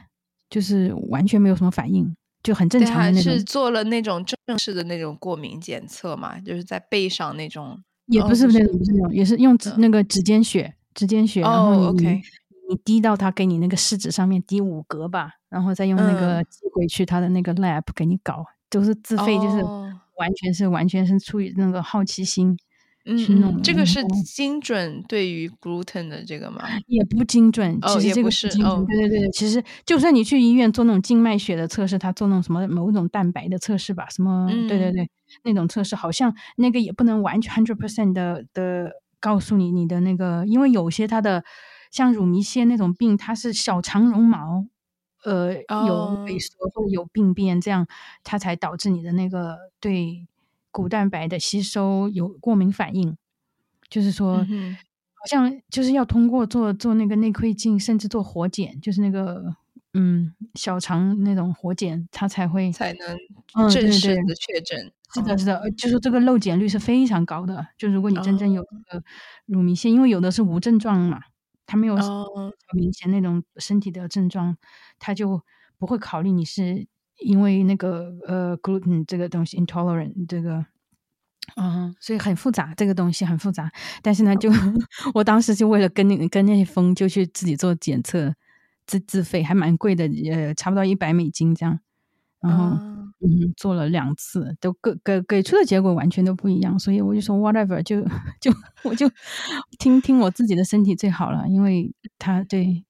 [0.49, 3.33] 就是完全没有什么反应，就很正常的那种。
[3.33, 6.39] 是做了那种正式的那种过敏检测嘛？
[6.39, 12.21] 就是在背上那种，也不是那种，不是那种，也是用指那个指尖血，指尖血，然后你
[12.69, 19.63] 你滴到他给你那个试纸上面滴五格吧，然后再用那个寄回去他的那个 lab 给你搞，都是自费，就是
[20.17, 22.57] 完全是完全是出于那个好奇心。
[23.05, 26.61] 嗯，这个是精准对于 gluten 的这个吗？
[26.87, 35.09] 也不精准，其实这个是哦，对对对，其实就算你去医院做那种静脉血的测试，他做那种什么某种蛋白的测试吧，什么对对对，
[35.43, 41.43] 那种测试好像那个也不能完全 hundred percent 的的告诉你你的那个，因为有些它的
[41.91, 44.67] 像乳糜泻那种病，它是小肠绒毛
[45.23, 45.55] 呃
[45.87, 47.87] 有萎缩或者有病变，这样
[48.23, 50.27] 它才导致你的那个对。
[50.71, 53.17] 骨蛋白的吸收有过敏反应，
[53.89, 59.55] 就是说，好像就是要通过做做那个内窥镜，甚至做活检，就是那个
[59.93, 64.91] 嗯小肠那种活检，它才会才能正式的确诊。
[65.13, 67.67] 是的，是的，就是这个漏检率是非常高的。
[67.77, 69.03] 就如果你真正有个
[69.45, 71.19] 乳糜泻，因为有的是无症状嘛，
[71.65, 71.97] 它没有
[72.73, 74.57] 明显那种身体的症状，
[74.99, 75.43] 他就
[75.77, 76.87] 不会考虑你是。
[77.21, 80.65] 因为那个呃，gluten 这个东西 intolerant 这个，
[81.57, 83.71] 嗯，所以很复杂，这个东西很复杂。
[84.01, 84.49] 但是呢，就
[85.13, 88.33] 我当时就为了跟那跟那些风，就去自己做检测，
[88.87, 91.79] 自自费还蛮贵的，呃，差不多一百美金这样。
[92.41, 92.75] 然后
[93.21, 96.79] 嗯，做了两次，都给给给出的结果完全都不一样。
[96.79, 98.01] 所以我就说 whatever，就
[98.41, 98.51] 就
[98.83, 99.09] 我就
[99.79, 102.83] 听听我自己的身体最好了，因为他对。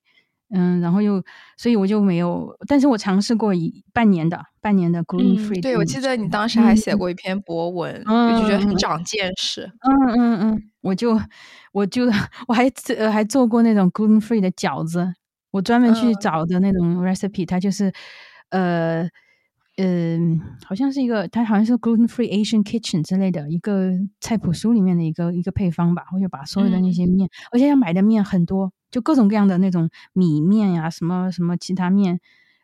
[0.53, 1.23] 嗯，然后又，
[1.57, 5.61] 所以我就没有，但是我尝试过一半年的，半年的 gluten free。
[5.61, 9.63] 对，我记得你当时还写过一篇博文，嗯就觉得很长见识。
[9.63, 11.19] 嗯嗯嗯，我就，
[11.71, 12.05] 我就，
[12.47, 15.13] 我还呃还做过那种 gluten free 的饺子，
[15.51, 17.91] 我专门去找的那种 recipe，它就是，
[18.49, 19.07] 呃。
[19.77, 26.03] 嗯，好像是一个，它好像是 gluten free Asian kitchen 之类的一个菜谱书里面的一个一个配方吧。
[26.13, 32.19] 我就把所有的那些面，而且要买的面很多，就各种各样的那种米面呀，什么什么其他面，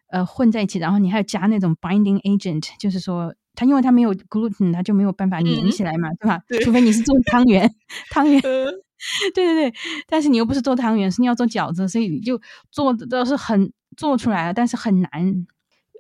[0.08, 0.78] 呃，混在一起。
[0.80, 6.40] 然后你还要加那种 binding agent，就是说它因为它没有 gluten，它就没有办法粘起来嘛，对吧？
[6.64, 7.74] 除非你是做汤圆，
[8.10, 8.74] 汤圆，对
[9.34, 9.74] 对对。
[10.08, 12.40] 但是你又不是做汤圆，是你要做饺子，所以就
[12.72, 15.48] 做的都是很做出来了，但是很难。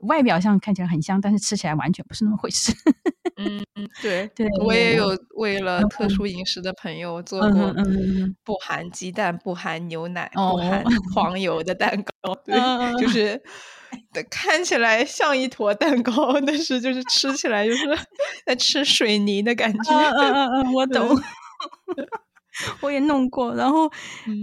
[0.01, 2.71] 外表上看起来很香，但是吃起来完全不是那么回事。
[3.37, 7.73] 嗯 嗯，对对，我也有为了特殊饮食的朋友做过
[8.43, 10.83] 不含鸡蛋、不含牛奶、不含
[11.13, 12.33] 黄油的蛋糕。
[12.43, 12.55] 对，
[12.99, 13.39] 就是
[14.29, 17.85] 看起来像一坨蛋糕，但是就是吃起来就是
[18.45, 19.93] 在吃水泥的感觉。
[19.93, 21.15] 嗯嗯嗯，我懂。
[22.81, 23.91] 我也弄过，然后，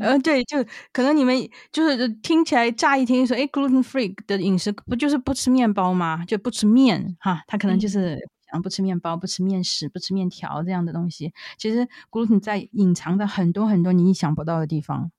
[0.00, 0.58] 呃，对，就
[0.92, 1.36] 可能你们
[1.72, 6.24] 就是听起来乍一听说，哎，gluten free 的饮食不就是不吃面包吗？
[6.26, 8.18] 就不吃面哈，他可能就是
[8.50, 11.32] 想不吃面包、不吃面食、不吃面条这样的东西。
[11.58, 15.10] 其实 gluten 在隐藏的很多很多你意想不到的地方，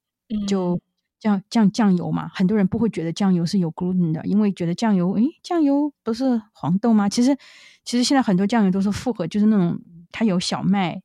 [0.47, 0.79] 就
[1.19, 7.10] 酱酱酱油嘛，很多人不会觉得酱油是有 gluten 的，因为觉得酱油，诶，酱油不是黄豆吗？
[7.10, 7.36] 其实，
[7.84, 9.79] 其实现在很多酱油都是复合，就是那种
[10.12, 11.01] 它有小麦。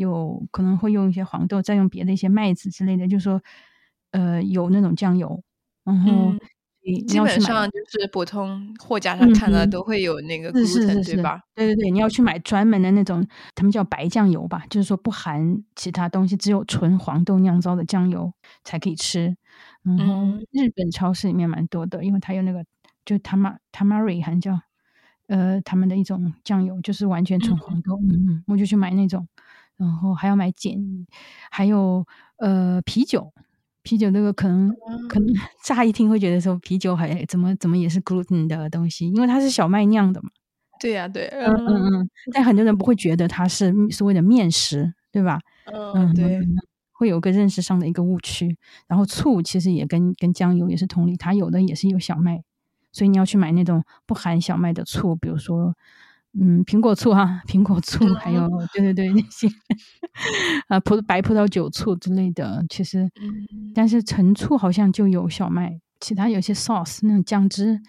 [0.00, 3.40] 有可能会用一些黄豆，再用别的一些麦子之类的，就说，
[4.12, 5.42] 呃，有那种酱油，
[5.84, 6.34] 然后
[7.06, 11.38] 基本上就是普通货架上看到都会有那个 gluten，对吧？
[11.54, 18.32] 对对对，你要去买专门的那种，他们叫白酱油吧，就是说不含其他东西，只有纯黄豆酿造的酱油
[18.64, 19.36] 才可以吃。
[19.82, 22.64] 然后日本超市里面蛮多的，因为它有那个
[23.04, 24.58] 就 tama tamari 还叫
[25.28, 28.00] 呃他们的一种酱油，就是完全纯黄豆。
[28.10, 29.28] 嗯嗯，我就去买那种。
[29.80, 31.06] 然后还要买碱，
[31.50, 33.32] 还有呃啤酒，
[33.82, 34.70] 啤酒那个可能
[35.08, 35.26] 可能
[35.64, 40.28] 乍一听会觉得说啤酒还怎么怎么也是 gluten 的东西，因为它是小麦酿的嘛。
[40.78, 42.10] 对呀，对，嗯嗯嗯。
[42.32, 45.40] 但很多人不会觉得它是所谓的面食，对吧？
[45.94, 46.38] 嗯，对。
[46.92, 48.58] 会有个认识上的一个误区。
[48.86, 52.42] 然后醋其实也跟跟酱油也是同理，它有的也是有小麦，
[52.92, 55.74] 所以你要去买那种不含小麦的醋，比如说。
[56.38, 59.48] 嗯，苹果醋哈，苹果醋，还有对对对那些
[60.68, 63.10] 啊葡白葡萄酒醋之类的，其实，
[63.74, 67.80] 但是陈醋好像就有小麦，其他有些 sauce 那种酱汁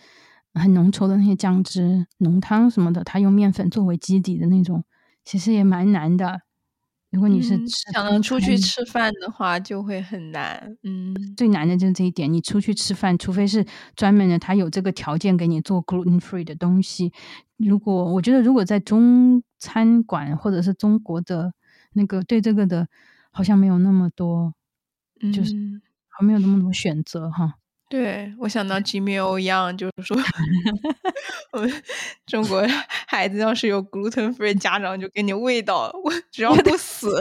[0.55, 4.83] 很浓稠的那些酱汁浓汤什么的，它用面粉作为基底的那种，
[5.23, 6.41] 其实也蛮难的。
[7.11, 10.77] 如果你是想出去吃饭的话，就会很难。
[10.83, 12.31] 嗯，最难的就是这一点。
[12.31, 17.11] 你出去吃饭，除非是专门的，他有这个条件给你做 gluten free 的东西。
[17.57, 21.53] 如果我觉得，如果在中餐馆或者是中国的
[21.93, 22.87] 那个对这个的，
[23.31, 24.53] 好像没有那么多，
[25.33, 25.53] 就是
[26.07, 27.55] 还没有那么多选择哈。
[27.91, 30.15] 对，我想到 Jimmy O 一样，就是说，
[31.51, 31.83] 我们
[32.25, 32.65] 中国
[33.05, 37.19] 孩子要是有 gluten free，家长就给你喂到，我 只要不死，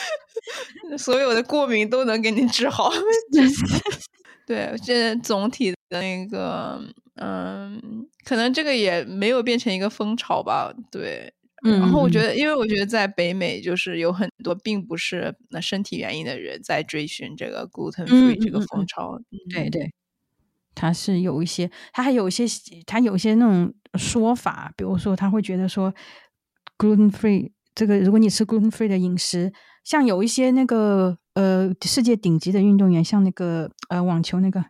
[0.98, 2.92] 所有的过敏都能给你治好。
[4.46, 6.78] 对，这总体的那个，
[7.14, 10.70] 嗯，可能这个也没有变成一个风潮吧。
[10.90, 11.32] 对。
[11.62, 19.18] 然后我觉得，因为我觉得在北美，就是有很多并不是那身体原因的人在追寻这个 gluten free 这个风潮。
[19.50, 19.92] 对对，
[20.72, 22.44] 他是有一些，他还有一些，
[22.86, 25.92] 他有一些那种说法，比如说他会觉得说
[26.78, 34.64] gluten free 这个，如果你吃 gluten free 的饮食，像有一些那个呃世界顶级的运动员，像那个呃网球那个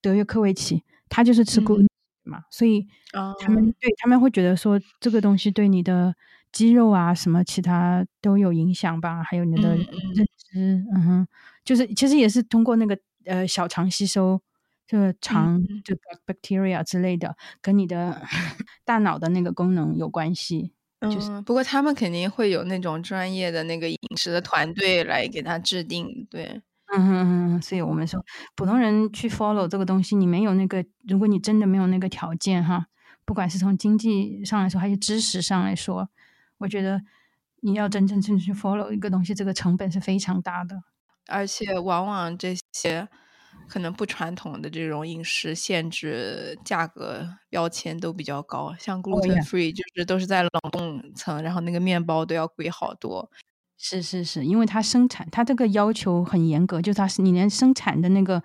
[0.00, 1.86] 德约科维奇，他就是吃 gluten
[2.24, 2.88] 嘛，所以
[3.38, 6.12] 他们对他们会觉得说这个东西对你的。
[6.52, 9.22] 肌肉啊，什么其他都有影响吧？
[9.22, 11.28] 还有你的认知，嗯哼，
[11.64, 14.40] 就是其实也是通过那个呃小肠吸收，
[14.86, 18.20] 这个肠就 bacteria 之类的，跟你的
[18.84, 20.72] 大脑的那个功能有关系。
[21.00, 26.60] 嗯，不过他们肯定会有那种专业的那个饮食的团队来给他制定，对，
[26.94, 27.62] 嗯哼哼。
[27.62, 32.86] 所以我们说，普通人去 follow 这个东西，你没有那个，如果你真的没有那个条件哈，
[33.24, 36.08] 不管是从经济上来说，还是知识上来说。
[36.58, 37.00] 我觉得
[37.60, 40.82] 你要真正正去 follow 一个东西，这个成本是非常大的，
[41.28, 43.08] 而且往往这些
[43.68, 53.30] 可能不传统的这种饮食限制，价格标签都比较高，像 gluten free 就是都是在冷冻层，然后那个面包都要贵好多。
[53.76, 58.40] 是是是，因为它生产，它这个要求很严格，就它是你连生产的那个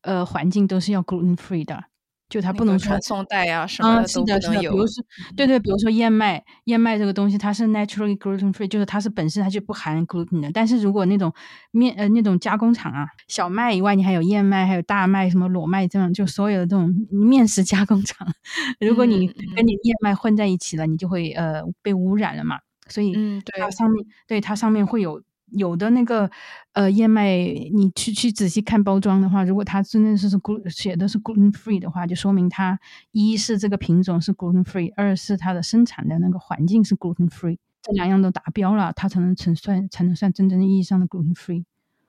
[0.00, 1.84] 呃环境都是要 gluten free 的。
[2.32, 4.72] 就它不能传送带呀什么的都不能有。
[4.72, 5.04] 比如说，
[5.36, 10.50] 对对，比如说燕麦，燕麦这个东西它是 naturally gluten free，就是它是本身它就不含 gluten 的。
[10.50, 11.30] 但是如果那种
[11.72, 18.26] 面呃那种加工厂啊，小麦以外你还有燕麦，还有大麦，什么裸麦这样，就所有的这种面食加工厂，
[18.80, 22.58] 如果你跟你燕麦混在一起了，你就会呃被污染了嘛。
[22.88, 23.14] 所以
[23.58, 25.22] 它上面对它上面会有。
[25.52, 26.30] 有的那个
[26.72, 32.78] 呃燕麦，你去去仔细看包装的话，如果它真的是是 gluten 写的是 gluten free 的话，就说明它
[33.10, 41.64] 一是这个品种是 gluten free，二是它的生产的那个环境是 gluten free，这两样都达标了，它才能成算才能算真正意义上的 gluten free。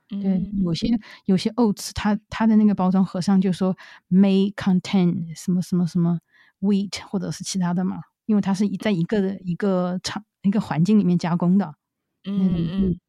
[0.10, 0.88] 对，有些
[1.26, 3.76] 有些 oats，它它的那个包装盒上就说
[4.12, 6.20] may contain 什么什么什么
[6.62, 11.74] wheat 或者是其他的嘛，因为它是在一个一个厂一个环境里面加工的。
[12.26, 13.00] 嗯嗯，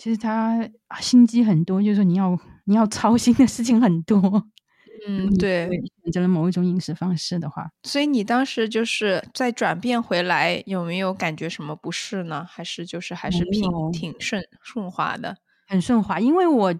[0.00, 0.66] 其实他
[0.98, 4.18] 心机很多，就是说你要你要操心的事情很多。
[5.06, 5.68] 嗯，对，
[6.02, 12.46] 选择了某一种饮食方式的话，所以你当时就是在转变回来，有没有感觉什么不适呢？
[12.48, 15.36] 还是就是还是挺挺顺顺滑的，
[15.68, 16.18] 很顺滑。
[16.18, 16.74] 因为我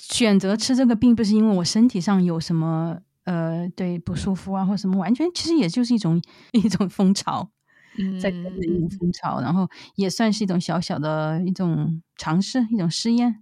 [0.00, 6.22] 选择吃这个，并不是因为我身体上有什么呃对不舒服啊，或什么，完全其实也就是一种
[6.52, 7.50] 一种风潮，
[8.20, 13.40] 在跟着一种风潮，然后也算是一种小小的一种尝试，一种试验。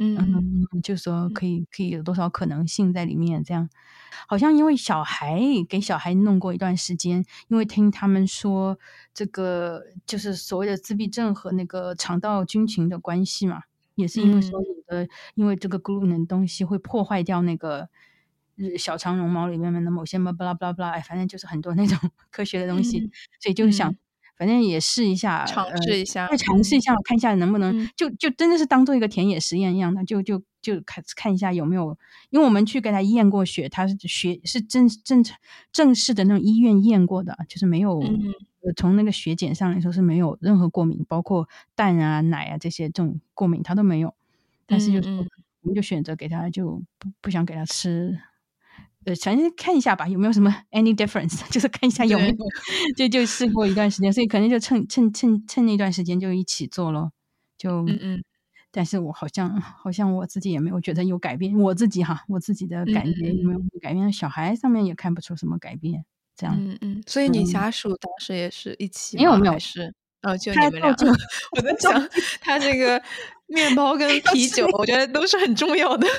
[0.00, 3.42] 嗯，就说可以，可以有多少可能性在里面？
[3.42, 3.68] 这样，
[4.28, 8.78] 好像因为小孩给小孩弄过一段时间，因为听他们说
[9.12, 13.62] 这个就是所谓的自闭症和那个肠道菌群的关系嘛，
[13.96, 17.88] 也是因为说有的，因为这个 gluten 东西会破坏掉那个
[18.78, 21.98] 小肠绒毛里面的某些么巴拉巴拉巴拉，哎，反正就是很多那种
[22.30, 23.94] 科学的东西，所以就是想。
[24.36, 31.98] 反正也试一下，尝试一下，再尝试一下，看一下能不能就就真的是当做一个田野实验一样的，就就就看看一下有没有，
[32.30, 35.24] 因为我们去给他验过血，他是血是正正
[35.72, 38.00] 正式的那种医院验过的，就是没有
[38.76, 44.14] 从那个血检上来说是没有任何过敏，包括蛋啊奶啊这些这种过敏他都没有，
[44.66, 45.08] 但是就是
[45.62, 48.16] 我们就选择给他就不不想给他吃。
[49.08, 52.36] 呃，反正看一下吧，有没有什么 any difference， 就是看一下有没有，
[52.96, 57.12] 就就试过一段时间，所以可能就趁趁趁趁那段时间就一起做咯。
[57.56, 58.24] 就嗯嗯，
[58.70, 63.54] 但是我好像好像我自己也没有觉得有改变，我自己哈，我自己的感觉有没。
[63.54, 64.12] 有改变？
[64.12, 66.04] 小孩上面也看不出什么改变，
[66.36, 70.90] 这样，嗯嗯，所以你家属当时也是一起，没有没有是，哦，就你们俩，
[71.56, 72.08] 我在想
[72.40, 73.00] 他这个
[73.46, 76.06] 面包 跟啤酒，我觉得都是很重要的。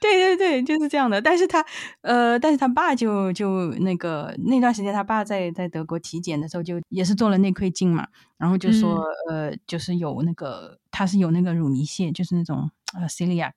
[0.00, 1.20] 对对对，就是这样的。
[1.20, 1.64] 但是他，
[2.00, 8.06] 呃，但是他爸就就那个那段时间，他爸在在德国体检的时候，就也是做了内窥镜嘛，
[8.38, 13.52] 然后就说，呃，就是有那个他是有那个乳糜泻，就是那种呃 celiac，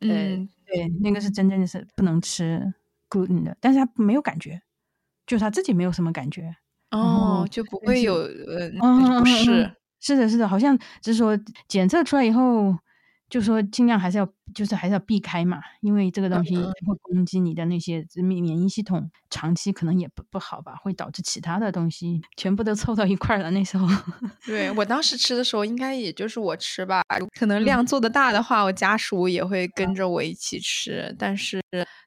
[0.00, 2.74] 嗯，对，那个是真正的是不能吃
[3.08, 4.60] gluten 的，但是他没有感觉，
[5.26, 6.56] 就他自己没有什么感觉，
[6.92, 8.70] 哦，就不会有呃
[9.18, 9.70] 不适，
[10.00, 11.38] 是的，是的，好像就是说
[11.68, 12.74] 检测出来以后。
[13.32, 23.50] 就说尽量还是要，就是还是要避开嘛，因为这个东西会攻击你的那些免免疫系统，长期可能也不不好吧，会导致其他的东西全部都凑到一块了。
[23.52, 23.88] 那时候，
[24.44, 27.02] 对我当时吃的时候，应该也就是我吃吧，
[27.40, 31.58] 可能量做的大的话，我家属也会跟着我一起吃，但是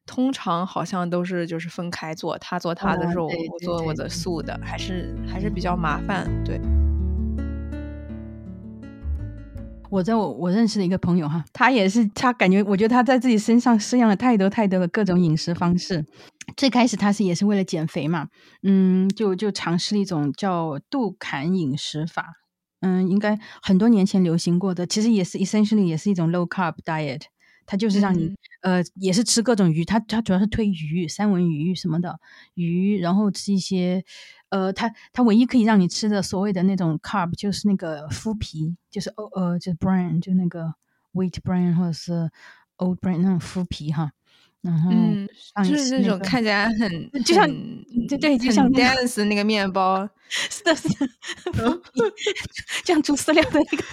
[0.05, 6.61] 通常好像都是就是分开做，他做他的肉，我做我的素的，还是还是比较麻烦，对。
[9.89, 16.05] 我在我我认识的一个朋友哈，他也是他感觉，我觉得他在自己身上试验了太多太多的各种饮食方式。
[16.55, 18.27] 最开始他是也是为了减肥嘛，
[18.63, 22.33] 嗯，就就尝试了一种叫杜坎饮食法，
[22.81, 27.21] 嗯，应该很多年前流行过的，其实也是 essentially 也是一种 low carb diet，
[27.65, 28.35] 它就是让你
[28.65, 32.19] 呃也是吃各种鱼，它它主要是推鱼、三文鱼什么的
[32.55, 34.03] 鱼，然后吃一些。
[34.49, 40.73] 呃，它它唯一可以让你吃的所谓的那种 carb 就是那个麸皮，就是哦呃就是 bran，就那个
[41.13, 42.29] wheat bran 或者是
[42.77, 44.11] old bran 那种麸皮哈。
[44.61, 44.91] 然后
[45.63, 47.47] 就是那种看起来很就像
[48.07, 50.07] 对对，就像 dance 那个面包，
[50.49, 51.81] 是的， 是的，
[52.83, 53.83] 像猪饲料的那个，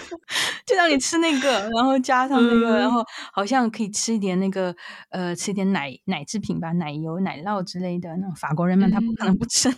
[0.65, 4.75] 就让你吃那个，然后加上那个，然后好像可以吃一点那个
[5.09, 8.15] 呃，吃一点奶奶制品吧，奶油、奶酪之类的。
[8.17, 9.69] 那种法国人们他不可能不吃，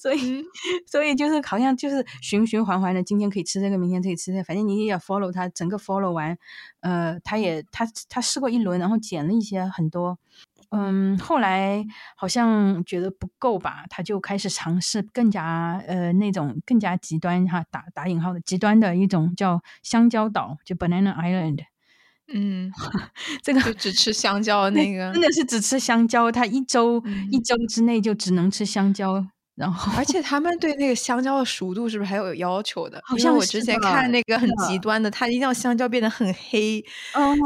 [0.00, 0.44] 所以
[0.86, 6.36] 所以就是好像就是循循环环的，今天可以吃这个，明天可以吃这个，反正你也要 follow 他整个 follow 完。
[6.80, 10.18] 呃，他也他他试过一轮，然后减了一些很多。
[10.74, 11.84] 嗯，后来
[12.16, 21.60] 好像觉得不够吧，他就开始尝试更加呃那种更加极端哈打打引号的极端的一种叫香蕉岛，就 Banana Island。
[22.32, 22.72] 嗯，
[23.42, 29.26] 这个就只吃香蕉那个，真的是只吃香蕉，他一周一周之内就只能吃香蕉。
[29.56, 33.00] 然后，而且他们对那个香蕉的熟度是不是还有要求的？
[33.04, 36.84] 好像我之前看那个很极端的，他一定要香蕉变得很黑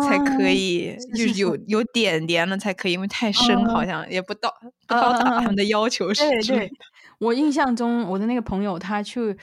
[0.07, 4.51] 才可以，就是有有点点了才可以，因为太生好像也不到
[4.87, 6.11] 不到达他们的要求。
[6.15, 6.71] 对对，
[7.19, 9.37] 我印象中我的那个朋友，他去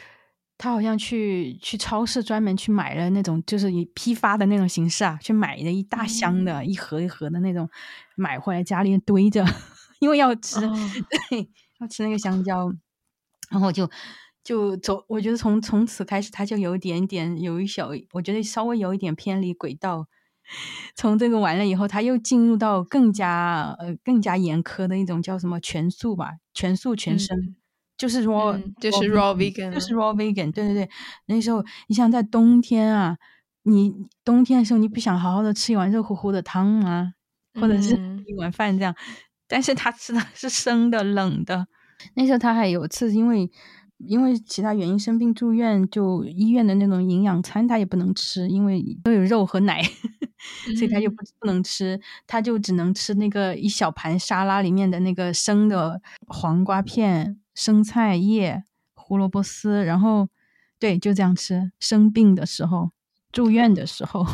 [0.58, 7.70] 他好像去去超市专门去买了那种就是以批发的那种形式啊，去买了一大箱的一盒一盒的那种
[8.16, 9.46] 买回来家里堆着，
[10.02, 10.62] 因为要吃。
[11.30, 11.48] 对。
[11.80, 12.72] 要吃那个香蕉，
[13.50, 13.90] 然后就
[14.44, 15.04] 就走。
[15.08, 20.08] 我觉得从从此开始，他就有一点点有一小，我觉得稍微有一点偏离轨道，
[20.96, 27.56] 从这个完了以后，他又进入到更加呃更加严苛的一种叫什么全素吧，全素全生，
[27.98, 30.52] 就是 raw，就是 raw vegan，就是 raw vegan。
[30.52, 30.90] 对对对，
[31.26, 33.18] 那时候你想在冬天啊，
[33.64, 37.14] 你冬天的时候你不想好好的吃一碗热乎乎的汤吗？
[37.58, 37.96] 或者是
[38.28, 38.94] 一碗饭这样，
[39.48, 41.68] 但是他吃的是生的冷的。
[42.16, 43.52] 那时候他还有次因为。
[44.00, 49.82] 因为其他原因生病住院，就医院的那种营养餐他也不能吃，因为都有肉和奶，
[50.78, 58.66] 所以他就不不能吃，他就只能吃那个一小盘沙拉里面的那个生的黄瓜片、生菜叶、
[58.96, 60.28] 胡萝卜丝，然后
[60.78, 61.72] 对就这样吃。
[61.80, 62.92] 生病的时候，
[63.32, 64.28] 住院的时候，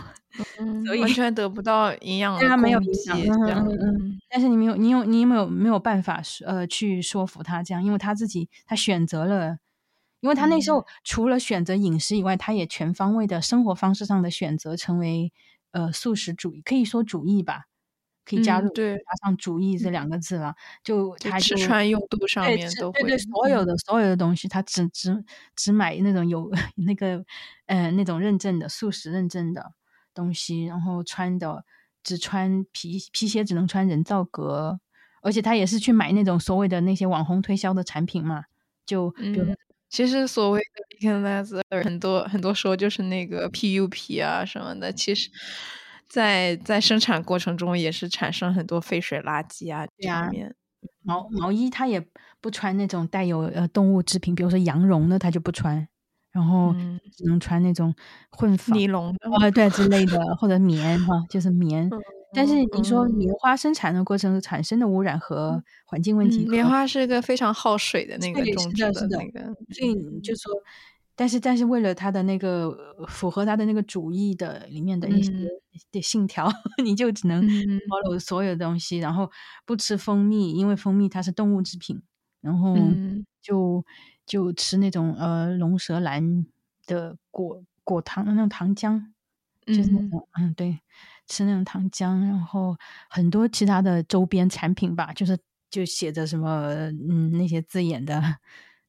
[0.86, 4.19] 所以完全得不到营养，对他没有嗯嗯。
[4.29, 7.84] 但是你没有，你有你有没有没有办法呃去说服他这样？
[7.84, 9.57] 因为他自己他选择了。
[10.21, 15.34] 因为他那时候除了选择饮食以外，他也全方位的生活方式上的选择，成为
[15.71, 17.63] 呃素食主义，可以说主义吧，
[18.23, 20.53] 可以加入对加上主义这两个字了。
[20.84, 25.25] 就他吃穿用度上面都会对对所有的所有的东西，他只只
[25.55, 26.51] 只买那种有
[26.86, 27.25] 那个
[27.65, 29.73] 呃那种认证的素食认证的
[30.14, 31.64] 东西，然后穿的
[32.03, 34.80] 只穿皮皮鞋，只能穿人造革，
[35.22, 38.43] 而且他也是去买那种所谓的那些网红推销的产品嘛，
[38.86, 39.55] 就比如。
[39.89, 40.62] 其实所谓
[41.01, 45.30] 的很多很多时候就是那个 PU 皮啊什么的，其实，
[46.07, 49.86] 在在生产过程中也是产生很多废水垃圾啊。
[49.97, 50.30] 对啊，
[51.01, 52.01] 毛毛衣它也
[52.39, 55.86] 不穿那种带有呃动物制品，比如说羊绒的他就不穿，
[56.32, 56.73] 然后
[57.11, 57.93] 只能穿那种
[58.29, 60.57] 混纺尼龙的啊对之类的，或者。
[60.61, 61.89] 棉哈，就是棉。
[62.34, 70.51] 但是你说棉花生产的过程产生的污染和环境问题，棉花是一个非常耗水的那个种植的那个，所以就说，
[71.15, 72.71] 但是但是为了它的那个
[73.07, 75.32] 符合它的那个主义的里面的一些
[75.91, 76.47] 的信条，
[76.84, 79.29] 你就只能 follow 所有东西，然后
[79.65, 81.99] 不吃蜂蜜，因为蜂蜜它是动物制品，
[82.39, 82.77] 然后
[83.41, 83.84] 就
[84.32, 86.45] 就吃那种呃龙舌兰
[86.88, 89.11] 的果果糖那种糖浆，
[89.65, 90.79] 就是那种嗯对。
[91.27, 92.77] 吃那种糖浆，然后
[93.09, 95.38] 很多其他的周边产品吧，就是
[95.69, 96.73] 就写着什么
[97.09, 98.21] 嗯那些字眼的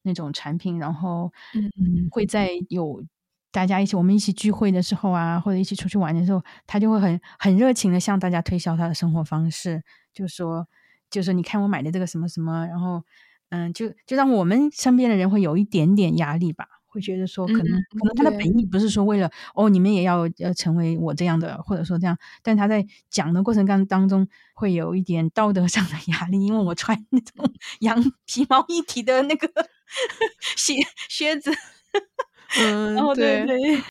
[0.03, 1.33] 那种产品，然后
[1.77, 3.05] 嗯会在有
[3.53, 9.83] 大家一起我们一起聚会的时候啊，或者一起出去玩的时候，他就会很很热情的向大家推销他的生活方式，
[10.13, 10.67] 就说
[11.11, 13.05] 就说你看我买的这个什么什么，然后
[13.53, 16.67] 嗯就就让我们身边的人会有一点点压力吧。
[16.87, 27.51] 会觉得说，可能可能他的本意不是说为了哦，你们也要要成为我这样的，或者说这样，但他在讲的过程当当中会有一点道德上的压力，因为我穿那种
[27.81, 29.49] 羊皮毛一体的那个
[30.57, 30.75] 鞋
[31.09, 31.51] 靴子。
[32.59, 33.47] 嗯，对，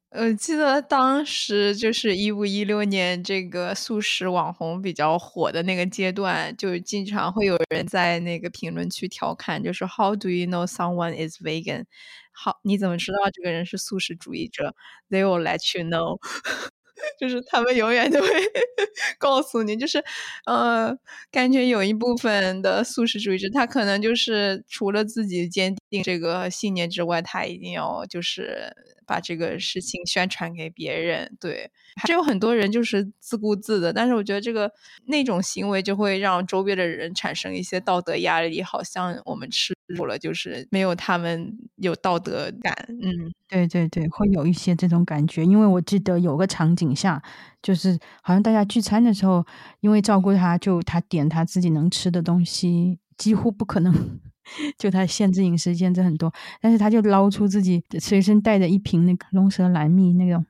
[0.09, 11.85] 呃，记得当时就是一五一六年这个素食网红比较火的那个阶段，就经常会有人在那个评论区调侃，就是 How do you know someone is vegan？
[12.31, 14.75] 好，你怎么知道这个人是素食主义者
[15.09, 16.19] ？They will let you know。
[17.19, 18.27] 就是他们永远都会
[19.17, 20.03] 告诉你，就是
[20.45, 20.95] 呃，
[21.31, 28.75] 感觉有一部分的素食主义者，他可能就是除了自己坚定这个信念之外，他一定要就是
[29.05, 31.37] 把这个事情宣传给别人。
[31.39, 34.71] 对，还有很多人就是自顾自的，但是我觉得这个
[35.05, 42.73] 那种行为就会让周边的人产生一些道德压力，好像我们吃苦了，就是没有他们有道德感。
[42.89, 43.31] 嗯。
[43.51, 47.21] 对对对，会有一些这种感觉，因为我记得有个场景下，
[47.61, 49.45] 就是好像大家聚餐的时候，
[49.81, 53.93] 因为照顾他，就他点他自己能吃的东西，几乎不可能，
[54.79, 56.31] 就他限制饮食，限制很多，
[56.61, 60.45] 但是他就捞出自己随身带着一瓶那个龙舌兰蜜那种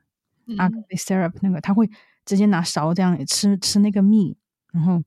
[0.56, 1.88] agave syrup 那个，他会
[2.24, 4.36] 直接拿勺这样吃吃那个蜜，
[4.72, 5.02] 然后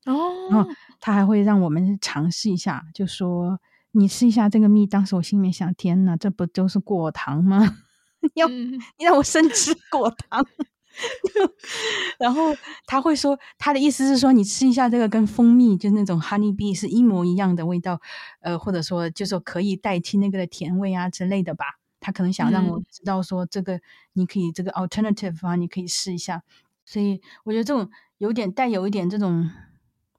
[0.50, 0.70] 然后
[1.00, 3.60] 他还会让我们尝试一下，就说
[3.92, 7.78] 你吃一下这个蜜，当时我心里面想，天呐，这不就是果糖吗？
[8.36, 10.44] 要你让我生吃果糖，
[12.20, 12.56] 然后
[12.88, 18.02] 他会说他的意思是说你吃一下这个跟蜂蜜就是那种 honey bee 是一模一样的味道，
[18.42, 21.66] 呃，或者说就说可以代替那个的甜味啊之类的吧。
[22.06, 23.82] 他可能想让我知道说这个
[24.14, 26.44] 你可以这个 alternative 啊，你可以试一下。
[26.86, 27.90] 所以我觉得这种
[28.20, 29.50] 有点带有一点这种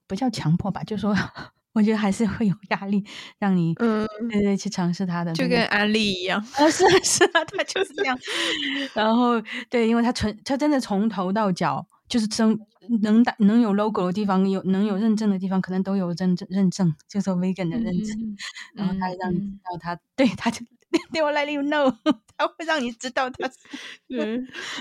[0.05, 1.15] 不叫强迫吧，就说。
[1.73, 3.05] 我觉得还是会有压力，
[3.37, 8.17] 让你嗯对对去尝试他的，就跟安利一样啊，是啊是啊，他就是这样。
[8.95, 12.59] 然后对，因为他从他真的从头到脚，就是从
[13.03, 18.35] 能打能有 logo 的地方，有能有认证的地方，可能都有认证认证，就是 vegan 的认证。
[18.73, 20.65] 然后他让你知道他，对他就
[21.11, 21.93] they will let you know，
[22.37, 23.55] 他会让你知道他是。
[24.07, 24.37] 对，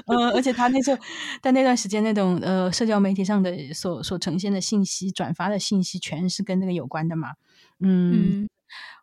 [0.07, 1.01] 呃，而且他那时候
[1.43, 7.35] 在那段时间，那种呃社交媒体上的所所呈现的信息、转发的信息，全是跟这个有关的嘛。
[7.81, 8.49] 嗯，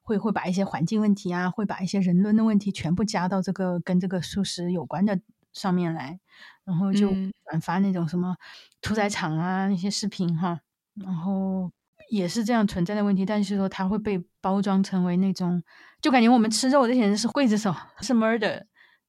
[0.01, 5.19] 会会把一些环境问题啊，会把一些人伦的问题全部加到这个跟这个素食有关的
[5.51, 6.19] 上面来，
[6.63, 7.09] 然后就
[7.49, 8.37] 转发那种什么
[8.81, 10.59] 屠宰场啊那些视频哈，
[10.95, 11.71] 然后。
[12.09, 15.63] 也是这样存在的问题，但是说它会被包装成为那种，
[16.03, 18.61] 就感觉我们吃肉这些人是刽子手，是 murder，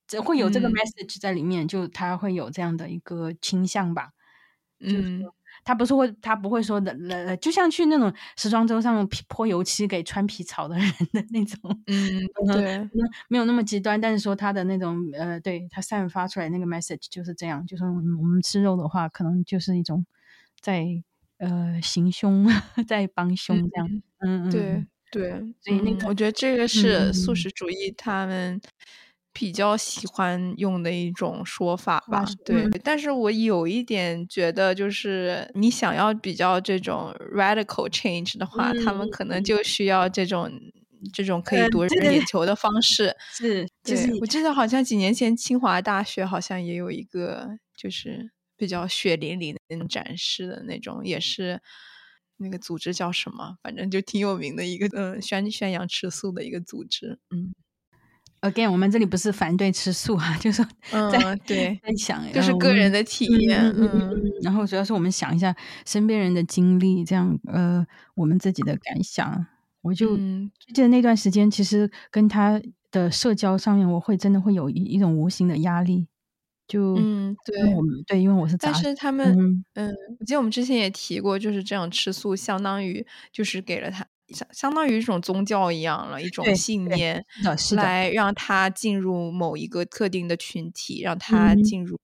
[0.06, 4.10] 只会有这个 message 在里面，就他会有这样的一个倾向吧。
[4.78, 5.24] 嗯，
[5.64, 12.08] 他不是会，他不会说的，呃，就像去那种时装周上泼油漆给穿皮草的人的那种，嗯，
[12.52, 12.88] 对，
[13.28, 20.06] 没有那么极端，但是说他的那种，呃，对他散发出来那个 message 就是这样，就是我们吃肉的话，可能就是一种
[20.60, 21.02] 在。
[21.38, 22.46] 呃，行凶
[22.88, 23.88] 在帮凶这样，
[24.20, 24.44] 嗯。
[24.44, 25.30] 嗯，对对，
[25.62, 28.60] 所以那个我觉得这个是素食主义他们
[29.32, 32.24] 比较喜欢用的一种说法吧。
[32.44, 40.50] 对，但是我有一点觉得，就是你想要比较这种 radical change 的话，他们可能就需要这种
[41.12, 43.14] 这种可以夺人眼球的方式。
[43.32, 48.32] 是，就是我记得好像几年前清华大学好像也有一个，就是。
[48.56, 51.60] 比较血淋淋的展示的那种，也是
[52.38, 53.56] 那个组织叫什么？
[53.62, 57.18] 反正就挺有名的一个，呃，宣宣扬吃素的一个组织。
[57.30, 57.54] 嗯
[58.40, 63.60] ，again，我们这里不是反对吃素啊， 就是在，嗯，对，在想，就是个人的体验。
[63.76, 65.54] 嗯，然后主要是我们想一下
[65.86, 69.46] 身边人的经历，这样，呃，我们自己的感想。
[69.82, 72.60] 我就记得那段时间，其实跟他
[72.90, 76.08] 的社交上面，我会真的会有一一种无形的压力。
[76.66, 87.22] 就嗯，对，我们对，因为我是，但是他们，嗯，我记得我们之前也提过，就是这样吃素，相当于就是给了他相相当于一种宗教一样了，一种信念，
[87.76, 91.98] 来让他进入某一个特定的群体，让他进入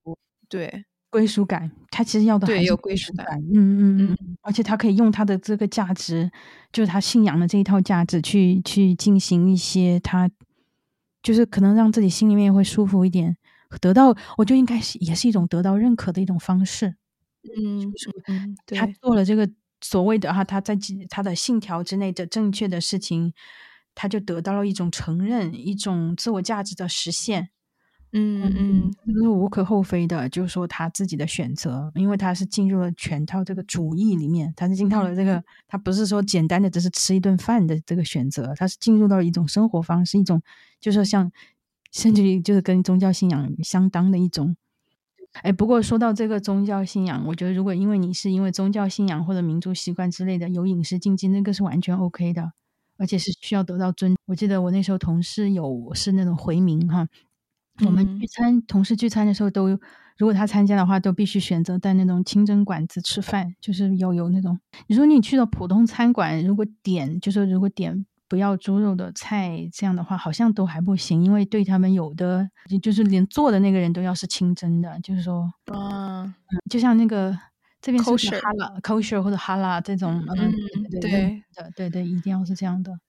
[0.47, 1.71] 对归属感。
[1.91, 6.31] 他其实要的还有归属感，嗯嗯嗯，而且他可以用他的这个价值，
[6.71, 10.31] 就是他信仰的这一套价值，去去进行一些他，
[11.23, 13.39] 就是可能让自己心里面会舒服一点。
[13.79, 16.97] 得到，我就应该是也是一种得到认可的一种方式。
[17.57, 17.93] 嗯，
[18.27, 19.49] 嗯，他做了这个
[19.81, 20.77] 所谓的哈，他在
[21.09, 23.33] 他的信条之内的正确的事情，
[23.95, 27.49] 他就得到了一种承认，一种自我价值的实现。
[28.13, 40.43] 嗯嗯，这是无可厚非的，就是说他自己的选择，因为他是进入了全套这个主义里面，他是进到了这个，他不是说简单的只是吃一顿饭的这个选择，他是进入到一种生活方式，一种
[40.81, 41.33] 就是像。
[41.93, 44.57] 甚至于就是跟宗教信仰相当的一种，
[45.43, 52.53] 哎，不过说到这个宗教信仰，我觉得如果因为你是因为宗教信仰或者民族习惯之类的有饮食禁忌，那个是完全 OK 的，
[52.99, 54.17] 而且是需要得到尊。
[54.27, 57.09] 我记得我那时候同事有是那种回民哈，
[57.85, 59.69] 我们聚餐，同事聚餐的时候都，
[60.19, 64.59] 如果他参加的话，都必须选择在那种清真馆子吃饭，就是要有那种。
[64.87, 68.07] 你说你去到普通餐馆，如果点，就是如果点。
[68.31, 72.49] 不要猪肉的菜，这样的话好像都还不行，因为对他们有的
[72.81, 76.33] 就是连做的那个人都要是清真的，就是说，嗯，
[76.71, 77.37] 就像那个
[77.81, 80.55] 这边是哈拉 kosher 或者哈拉这种，嗯，
[81.01, 83.01] 对的，对对，一定要是这样的。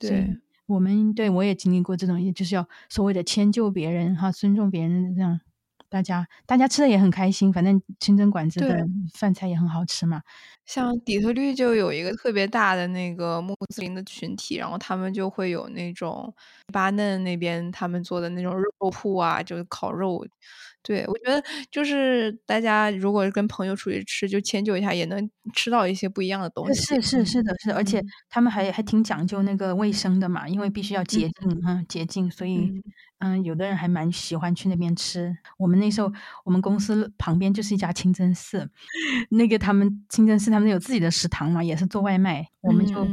[0.00, 0.36] 对，
[0.66, 5.40] 我们对我也经历过这种，也就是要所谓的迁就别人哈，尊重别人这样。
[5.88, 10.22] 大家大家吃的也很开心，反正清真馆子的饭菜也很好吃嘛。
[10.64, 16.34] 像底特律就有一个特别大的那个穆斯林的群体，然后他们就会有那种
[16.72, 20.26] 巴嫩那边他们做的那种肉铺啊，就是烤肉。
[20.86, 26.80] 对，我觉得就是大家如果跟朋友出去吃，就迁就一下，也能吃到一些不一样的东西。
[26.80, 32.72] 是是是的，是的，而且他们还还挺讲究那个卫生的嘛，因为必须要洁净嗯，洁净，所以
[33.18, 35.36] 嗯，有的人还蛮喜欢去那边吃。
[35.58, 36.12] 我们那时候，
[36.44, 38.70] 我们公司旁边就是一家清真寺，
[39.30, 43.04] 那个他们清真寺他们有自己的食堂嘛，也是做外卖，我们就。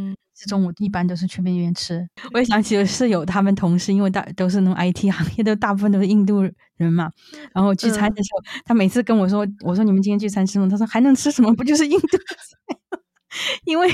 [0.47, 2.05] 中午一般都是去那边吃。
[2.33, 6.41] 我也想起了室友他们同事，因为大都是那种 IT 行业，都大部分都是印度
[6.77, 7.09] 人嘛。
[7.53, 11.53] 然后聚餐的时候，他每次跟我说：“我说你们今天聚餐吃什么？”他说：“还能吃什么？
[11.55, 12.77] 不就是印度菜？”
[13.65, 13.89] 因为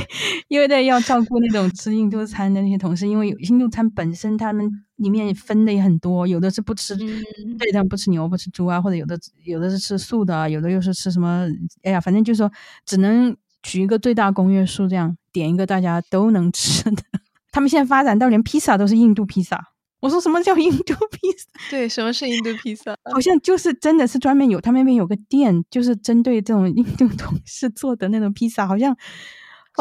[0.50, 11.48] 因为在要照顾那种吃印度餐的那些同事，因为印度餐本身他们里面分的也很多，有的是不吃，对，他们不吃牛不吃猪啊，或者有的有的是吃素的，有的又是吃什么？
[11.84, 12.52] 哎呀，反正就是说
[12.86, 13.36] 只能。
[13.62, 17.04] 取一个最大公约数，这样点一个大家都能吃的。
[17.52, 19.74] 他们现在发展到连披萨都是印度披萨。
[20.02, 21.70] 我说什么叫印度披萨？
[21.70, 22.96] 对，什么是印度披萨？
[23.12, 28.96] 好像就是真的是专门有他们那边有个店，就是针对这种印度同事做的那种披萨，好像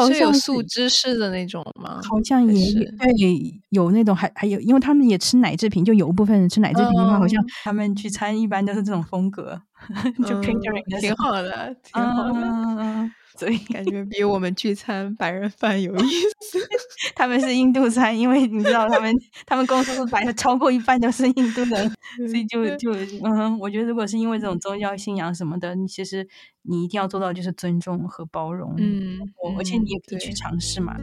[0.07, 2.01] 是有素芝士的那种吗？
[2.03, 9.61] 好像也对，有那种还还有，因为他们也吃奶制品，就有一部分人吃奶制品的话，好像他们聚餐一般都是这种风格，
[10.25, 13.11] 就挺好的，挺好的。
[13.37, 16.59] 所以感觉比我们聚餐白人饭有意思。
[17.15, 19.15] 他们是印度餐，因为你知道他们
[19.45, 21.89] 他们公司是白超过一半都是印度人，
[22.29, 22.91] 所以就就
[23.23, 26.27] 嗯，我觉得如果是因为这种宗教信仰什么的，你其实
[26.63, 29.19] 你一定要做到就是尊重和包容，嗯，
[29.57, 30.97] 而且你也可以去尝试嘛。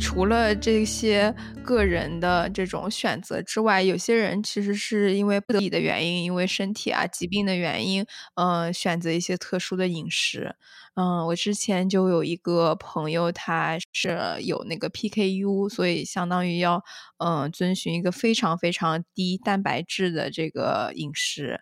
[0.00, 10.54] 除了这些个人的这种选择之外，有些人其实是因为不得已的原因，因为身体啊疾病的原因，嗯，选择一些特殊的饮食。
[10.94, 16.82] 嗯，我之前就有一个朋友，他是有那个 PKU，所以相当于要
[17.18, 21.60] 嗯遵循一个非常非常低蛋白质的这个饮食。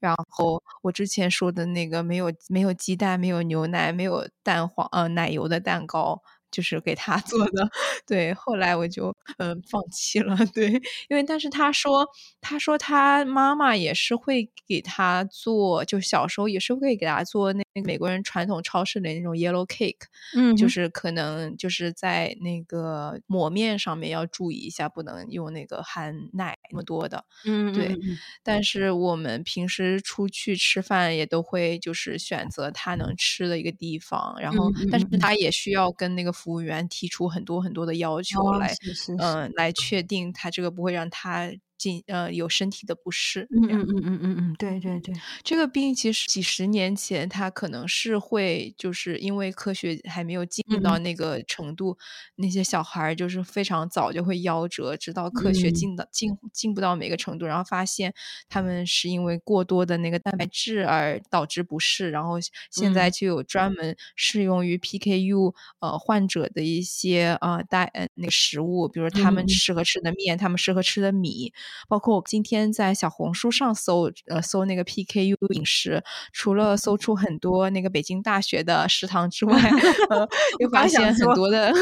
[0.00, 6.20] 然后我之前说的那个没有没有鸡蛋、没有牛奶、没有蛋黄呃奶油的蛋糕。
[6.52, 7.68] 就是给他 做的，
[8.06, 8.32] 对。
[8.34, 10.70] 后来我就嗯放弃了，对，
[11.08, 12.06] 因为但是他说，
[12.40, 20.04] 他说他妈妈也是会给他做，就小时候也是会给他做那美国人传统超市的那种 yellow cake，
[20.36, 27.98] 嗯，就是可能就是在那个抹面上面要注意一下，不能用那个含奶那么多的，嗯，对。
[28.42, 36.30] 但是我们平时出去吃饭也都会就是选择他能吃的一个地方，然后但是他也需要跟那个。
[36.42, 38.74] 服务员提出很多很多的要求来，
[39.18, 41.52] 嗯，来确定他这个不会让他。
[41.82, 44.02] 进呃有身体的不适，嗯嗯嗯。
[44.04, 51.96] 嗯嗯嗯，对对对，这个病其实几十年前它可能是会就是因为科学还没有进入到那个程度，
[52.36, 58.12] 那些小孩就是非常早就会夭折，直到科学进到进进不到每个程度，然后发现
[58.48, 62.36] 他们是因为过多的那个蛋白质而导致不适，然后
[62.70, 71.52] 现在就有专门适用于 PKU 呃患者的一些呃带那个食物，比如他们适合吃的面，他们适合吃的米。
[71.88, 76.02] 包括我今天在小红书上搜，呃，搜那个 PKU 饮食，
[76.32, 79.58] 除了搜出很多那个北京大学的食堂之外，
[80.60, 81.72] 又发现很多的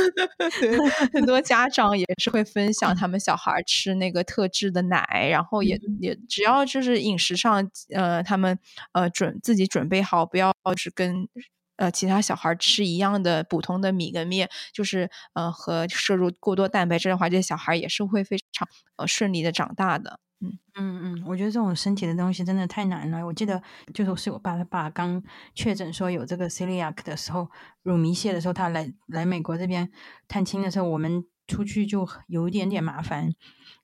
[1.12, 8.58] 很多家长也是会分享他们小孩吃那个特制的奶，然后也也只要就是饮食上，呃，他们
[8.92, 11.28] 呃准自己准备好，不要是跟。
[11.80, 20.20] 呃，其他小孩吃一样的普通的米跟面，就是呃和摄入过多蛋白质的话，这些小孩也是会非常呃顺利的长大的。
[20.42, 23.24] 嗯嗯嗯，我觉得这种身体的东西真的太难了。
[23.24, 23.62] 我记得
[23.94, 25.22] 就是是我爸他爸刚
[25.54, 27.48] 确诊说有这个 celiac 的时候，
[27.82, 29.90] 乳糜泻的时候，他来来美国这边
[30.28, 33.32] 探亲的时候，我们出去就有一点点麻烦。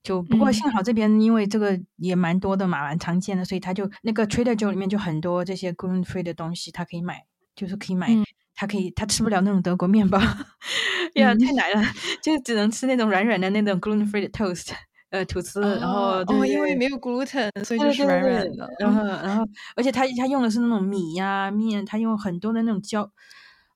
[0.03, 7.25] 就不过幸好这边因为这个也蛮多的嘛，蛮常见的，所以他就那个 Trader Joe 里面就很多这些 gluten free 的东西，他可以买。
[7.57, 8.09] 就是可以买，
[8.55, 10.19] 他可以，他吃不了那种德国面包，
[11.15, 11.83] 呀，太难了，
[12.23, 14.71] 就只能吃那种软软的那种 gluten free 的 toast，
[15.11, 19.45] 呃，吐司，然后哦，因为没有 gluten，所以就是软软的，然后，然后，
[19.75, 23.03] 而且他他用的是那种米呀面，他用很多的那种胶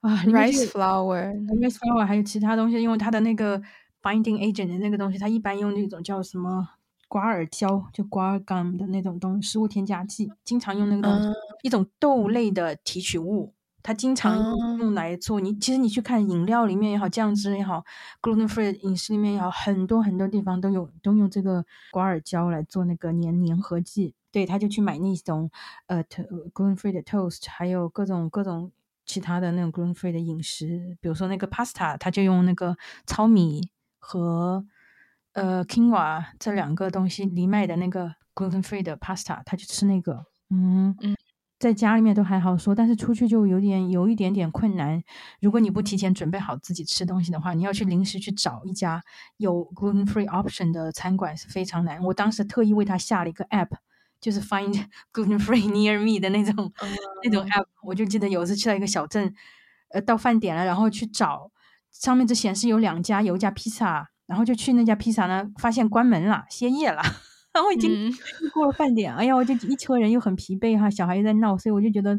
[0.00, 3.60] 啊，rice flour，rice flour，还有其他东西，因为它的那个
[4.02, 6.66] binding agent 的那个东西，他一般用那种叫什么
[7.06, 11.28] 瓜尔胶，就瓜尔 gum 的那种东食物添加剂，经常用那个东西，
[11.62, 13.52] 一种豆类的提取物。
[13.82, 14.36] 它经常
[14.78, 17.84] 用来做你，其实你去看饮料里面也好，酱汁也好
[18.20, 24.14] ，gluten free 饮食里面也好，很多很多地方都有都用这个瓜尔胶来做那个粘粘合剂。
[24.32, 25.50] 对，他就去买那种
[25.86, 28.70] 呃 gluten free 的 toast，还有各种各种
[29.04, 32.76] 其他的那种 gluten free 的饮食，比如说那个 pasta，他就用那个
[33.06, 34.64] 糙米和
[35.32, 41.16] 呃 quinoa 这两个东西藜麦的那个 gluten free 的 pasta，他就吃那个，嗯嗯。
[41.60, 45.02] 在家里面都还好说，但是出去就有点有一点点困难。
[45.42, 49.02] 如果你不提前准备好自己吃东西的话，你要去临时去找一家
[49.36, 52.02] 有 gluten free option 的餐馆是非常难。
[52.02, 53.68] 我当时特意为他下了一个 app，
[54.22, 54.72] 就是 find
[55.12, 56.72] gluten free near me 的那种
[57.22, 57.66] 那种 app。
[57.82, 59.34] 我就记得有一次去到一个小镇，
[59.90, 61.50] 呃，到饭点了，然后去找
[61.90, 67.02] 上面只显示有两家，有一家披萨，然后就去那家披萨呢，发现关门了，歇业了。
[67.52, 68.12] 然后已经
[68.54, 72.12] 过了饭点，哎呀，我就一车人又很疲惫哈，小孩又在闹，所以我就觉得，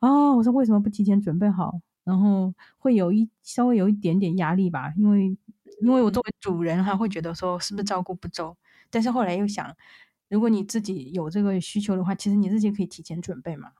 [0.00, 1.80] 啊，我说为什么不提前准备好？
[2.02, 5.36] 然后会有一稍微有一点点压力吧，因为
[5.80, 8.56] 因为我作为主人哈，会觉得说是不是照顾不周？
[8.90, 9.74] 但是后来又想，
[10.28, 13.70] 如果你自己有这个需求的话，其实你自己可以提前准备嘛。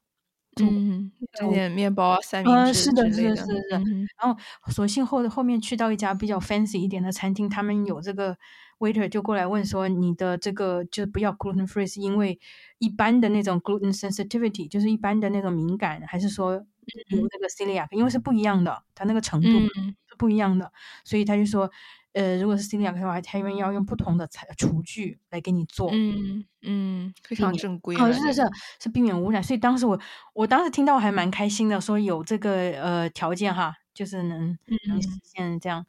[0.63, 3.83] 嗯，做点面包、三明治是的，是的，是的。
[4.23, 4.37] 然后
[4.71, 8.39] 索性后后面去到一家比较 fancy 一点的餐厅，他们有这个。
[8.85, 12.39] Waiter 就过来问说：“你的这个就不要 gluten free，是因为
[12.78, 20.70] 一般的那种 gluten sensitivity，就是一般的那种敏感，还是说有那个 celiac，因为是不一样的，它那个程度是不一样的，
[21.05, 21.70] 所以他就说，
[22.12, 28.43] 呃，如果是 celiac 的话，他因为要用不同的材厨具来给你做，嗯嗯，非常正规，哦，是是是，
[28.82, 29.43] 是避免污染。
[29.43, 29.99] 所以当时我
[30.35, 34.57] 我当时听到还蛮开心的，说有这个呃条件哈，就是能
[34.89, 35.80] 能实现这样。
[35.80, 35.87] 嗯，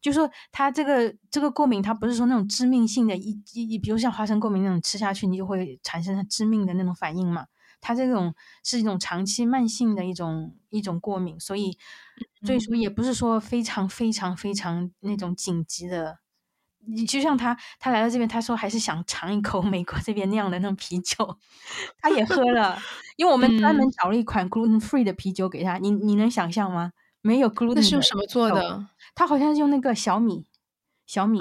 [0.00, 7.46] 就说它这个这个过敏，它不是说那种致命性的，一一比如像花生过敏那种，吃下去你就会产生致命的那种反应嘛。
[7.80, 11.76] 它这种是一种长期慢性的一种一种过敏，所以
[12.46, 16.18] 所以说也不是说非常非常非常那种紧急的。
[16.86, 21.38] 你就像他他来到这边，他说还是想尝一口 美国这边酿的那种啤酒，
[21.98, 22.78] 他也喝了，
[23.16, 26.92] 因为我们专门找了一款 gluten free 的啤酒给他，你你能想象吗？
[27.24, 28.86] 没有 gluten，那是用什么做的？
[29.14, 30.44] 他好像是用那个小米，
[31.06, 31.40] 小米，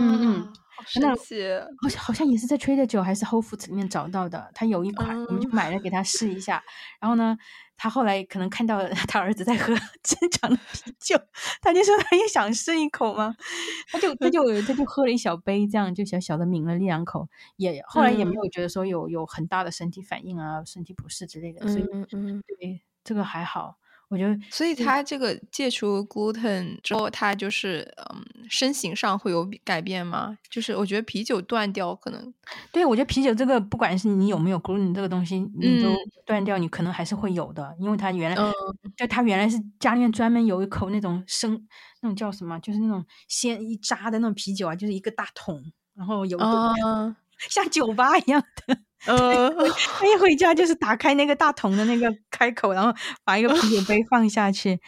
[0.00, 1.42] 嗯嗯，好神奇，
[1.82, 4.50] 好像好像也是在 Trader 九还是 Whole Foods 里面找到的。
[4.54, 6.64] 他有一款，我们就买了给他试一下。
[6.98, 7.36] 然后呢，
[7.76, 11.20] 他后来可能看到他儿子在喝正常的啤酒，
[11.60, 13.36] 他就说他也想试一口嘛，
[13.92, 21.68] 他就他就他就喝了一小杯，这样就小小的抿了一两口，也后来也没有觉得说有有很大的身体反应啊，身体不适之类的。
[21.68, 23.76] 所以嗯嗯，对这个还好。
[24.08, 30.38] 我觉得，所以他这个戒除 gluten 之后，他就是嗯，身形上会有改变吗？
[30.50, 32.34] 就是我觉得啤酒断掉可能，
[32.72, 35.94] 对我觉得啤酒这个，不管是你有没有 gluten 这个东西，你都
[36.24, 38.52] 断掉，你可能还是会有的，因为他原来
[38.96, 41.66] 就他原来是家里面专门有一口那种生
[42.00, 45.62] 那种叫什么，就是那种鲜一扎的那种啤酒啊，就是一个大桶，
[45.94, 46.38] 然后有
[47.50, 48.78] 像酒吧一样的。
[49.06, 49.50] 呃，
[49.96, 52.92] 他一回家就是打开那个大桶的那个 开口，然后
[53.24, 54.78] 把一个啤酒杯 放下去，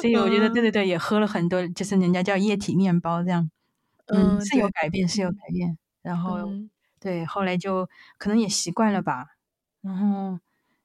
[0.00, 3.48] 所以我觉得对对对，也喝了很多，就是人家叫液体面包这样，
[4.06, 5.78] 嗯，是有改变，是有改变。
[6.02, 6.38] 然后
[7.00, 9.26] 对，后来就可能也习惯了吧，
[9.82, 10.38] 然后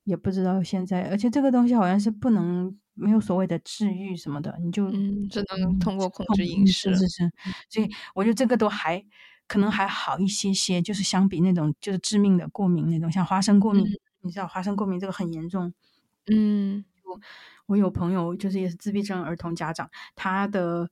[0.04, 4.92] 也不知道现在，而且这个东西好像是不能没有所谓的治愈什么的，你就
[5.30, 7.32] 只能通过控制饮食，是是，
[7.70, 9.04] 所以我觉得这个都还。
[9.48, 13.86] 可能还好一些些，就是相比那种就是致命的过敏那种，像花生过敏，
[14.22, 15.74] 你知道花生过敏这个很严重。
[16.28, 17.20] 嗯，我
[17.68, 20.90] 我有朋友就是也是自闭症儿童家长，他的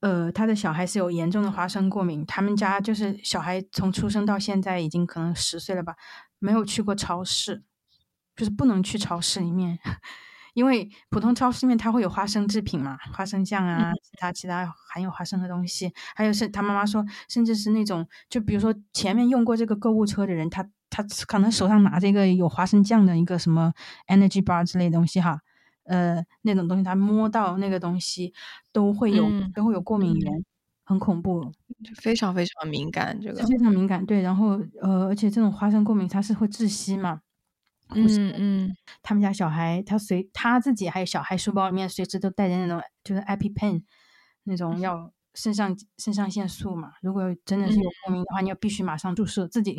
[0.00, 5.96] 呃他的小孩是有严重的花生过敏，他们家就是小孩从出生到现在已经可能十岁了吧，
[6.38, 7.62] 没有去过超市，
[8.36, 9.78] 就是不能去超市里面。
[10.54, 23.72] 因为普通超市里面它会有花生制品嘛，花生酱啊，其他其他含有花生的东西，还有是他妈妈说，甚至是那种，就比如说前面用过这个购物车的人，他他可能手上拿着一个有花生酱的一个什么
[24.08, 25.40] energy bar 之类东西哈，
[25.84, 28.32] 呃，那种东西他摸到那个东西
[28.72, 30.44] 都会有都会有过敏源，
[30.84, 31.52] 很恐怖，
[31.96, 37.20] 非常非常敏感，这个非常敏感，对，然后呃，而且这种花生过敏它是会窒息嘛。
[37.94, 43.82] 嗯嗯，他们家小孩，他随他自己还有小孩书包里面随时都带着那种就是 EpiPen，
[44.44, 46.92] 那种要肾上肾上腺素嘛。
[47.02, 49.76] 如果真的是有过敏的话，你要必须马上注射自己。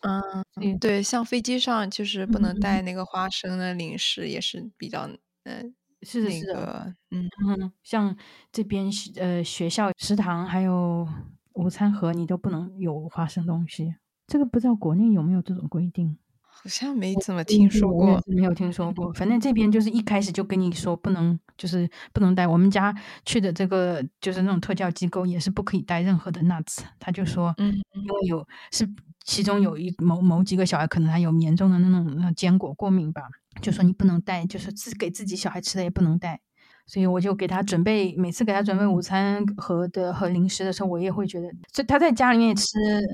[0.00, 5.08] 嗯，对，像飞机上就是不能带那个花生的零食，也是比较
[5.44, 8.16] 嗯，是的，是的，嗯嗯，像
[8.52, 11.08] 这边呃学校食堂还有
[11.54, 13.96] 午餐盒，你都不能有花生东西。
[14.26, 16.18] 这个不知道国内有没有这种规定。
[16.58, 19.12] 好像没怎么听说过，没有听说过。
[19.12, 22.46] 反正这边就是一开始就跟你说不能，就是不能带。
[22.46, 22.94] 我们家
[23.24, 26.78] 去的这个就是那种特教机构，也是不可以带任何的 nuts。
[26.98, 28.88] 他就说，嗯，因为有是
[29.24, 33.22] 其中有一某某几个小孩可能还有严重的那种坚果过敏吧，
[33.60, 36.40] 就说你不能带，就是自给自己小孩吃的也不能带。
[36.86, 42.64] 所以我就给他准备，每次给他准备午餐和的和零食的时候，我也会觉得，所以他在家里面也吃，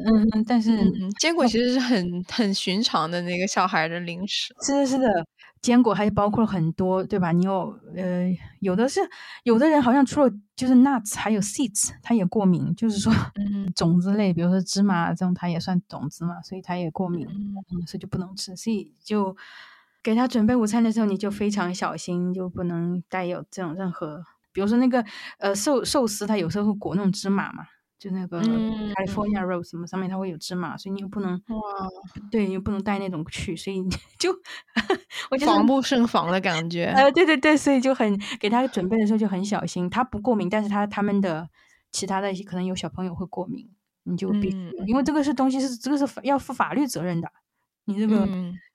[0.06, 0.78] 嗯，但是
[1.18, 4.54] 坚果其实是很很寻常的那个小孩的零食。
[4.62, 5.26] 是的，是的，
[5.62, 7.32] 坚果还包括了很多，对吧？
[7.32, 9.00] 你有呃，有的是
[9.44, 13.10] 有的人好像除了就是 nuts 还有 seeds，他也过敏，就是说
[13.74, 19.34] 种子类，比如说芝麻这种，它也算种子嘛，所以他也过敏，嗯，所以就不能吃，所以就。
[20.02, 24.22] 给他准备午餐的时候，你就非常小心，就不能带有这种任何，
[24.52, 25.04] 比如说那个
[25.38, 27.64] 呃寿寿司，它有时候会裹那种芝麻嘛，
[27.98, 31.88] 就那个 California roll 什么上面它会有芝麻，所以你又不能哇，
[32.30, 33.80] 对，又不能带那种去，所以
[34.18, 34.34] 就
[35.30, 36.86] 我就防不胜防的感觉。
[36.86, 39.88] 呃，对对对，所以就很给他准备的时候就很小心。
[39.88, 41.48] 他不过敏，但是他他们的
[41.92, 43.70] 其他的可能有小朋友会过敏，
[44.02, 44.56] 你就必须，
[44.88, 47.30] 因为这个是东西是这个是要负法律责任的，
[47.84, 48.28] 你这个。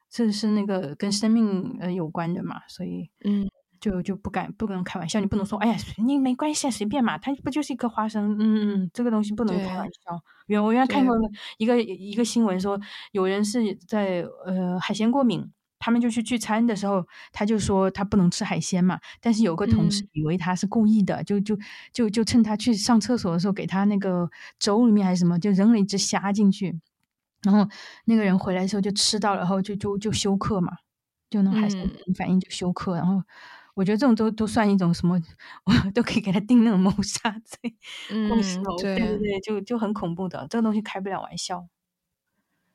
[0.10, 3.47] 这是那个跟生命呃有关的嘛，所以嗯，
[3.80, 10.22] 就就不敢不能开玩笑，你不能说哎呀你没关系啊随便嘛，它不就是一颗花生，嗯嗯，这个东西不能开玩笑。
[10.47, 11.16] 原我原来看过
[11.58, 12.80] 一个一个新闻说，
[13.12, 15.45] 有人是在呃海鲜过敏，
[15.78, 18.97] 他们就去聚餐的时候，他就说他不能吃海鲜嘛。
[19.20, 21.58] 但是有个同事以为他是故意的，就就
[21.91, 26.80] 就就趁他去上厕所的时候，给他那个粥里面还是什么，就扔了一只虾进去。
[27.48, 27.66] 然后
[28.04, 30.74] 那个人回来的时候就吃到了，然后就就就休克嘛，
[31.30, 32.95] 就那海鲜反应就休克。
[32.95, 33.24] 然后
[33.74, 35.18] 我觉得这种都都算一种什么，
[35.64, 37.74] 我都可以给他定那种谋杀罪。
[38.10, 38.30] 嗯，
[38.82, 41.68] 对对对，就就很恐怖的，这个东西开不了玩笑。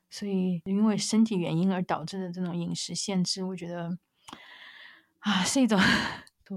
[0.08, 3.98] 所以，因为身体原因而导致的这种饮食限制，我觉得
[5.20, 5.78] 啊，是一种，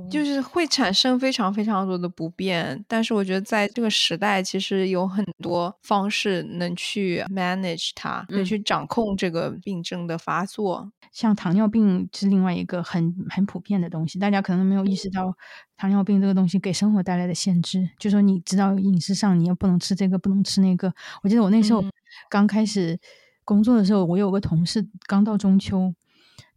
[0.10, 2.84] 就是会产生非常非常多的不便。
[2.88, 10.92] 但是，我觉得在这个时代，其实有很多方式能去 manage 它，能去掌控这个病症的发作。
[11.12, 15.34] 像糖尿病是另外一个很很普遍的东西，大家可能没有意识到
[15.78, 17.90] 糖尿病这个东西给生活带来的限制。
[17.98, 20.94] 就说你知道饮食上你又不能吃这个，不能吃那个。
[21.24, 21.84] 我记得我那时候
[22.30, 23.00] 刚开始。
[23.48, 25.94] 工作的时候，我有个同事刚到中秋，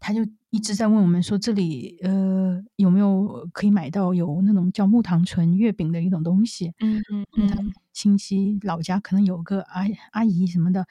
[0.00, 10.86] 他就一直在问我们说：“这里呃有没有可以买到有那种叫木糖醇月饼的一种东西？”嗯嗯嗯，亲戚老家可能有个阿阿姨什么的，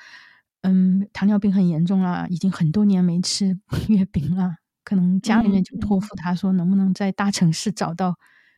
[0.62, 8.16] 嗯，糖尿病很严重了，已经很多年没吃 月饼了，可能家里面就托付他说能不能在大城市找到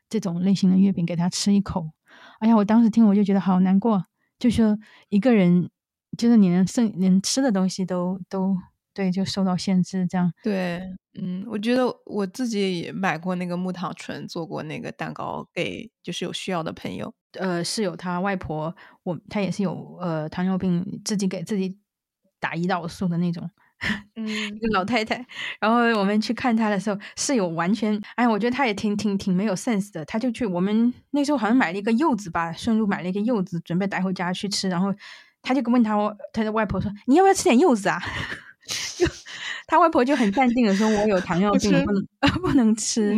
[0.10, 1.92] 这种类型的月饼给他吃一口。
[2.40, 4.06] 哎呀，我当时听我就觉得好难过，
[4.38, 4.78] 就说
[5.10, 5.70] 一个人。
[6.18, 8.58] 就是你连剩连吃的东西都都
[8.94, 10.82] 对，就受到限制，这样对，
[11.22, 17.14] 嗯，我觉得我自己也买过那个木糖醇，做过那个蛋糕给就是有需要的朋友。
[17.34, 21.78] 呃，室友他外婆，我他也是有呃糖尿病，自己给自己
[22.40, 23.50] 打胰岛素的那种，
[24.16, 25.24] 嗯，一个老太太。
[25.62, 34.94] 然后我们去看她的时候，室友完全，哎，我觉得她也挺挺挺没有 sense 的，她就去我们那时候好像买了一个柚子吧，顺路买了一个柚子，准备带回家去吃，然后。
[35.42, 35.96] 她就问他，
[36.34, 37.98] 他的外婆说：“你要不要吃点柚子啊？”
[39.70, 42.06] 他外婆就很淡定的说：“我有糖尿病，不能
[42.42, 43.14] 不能吃。”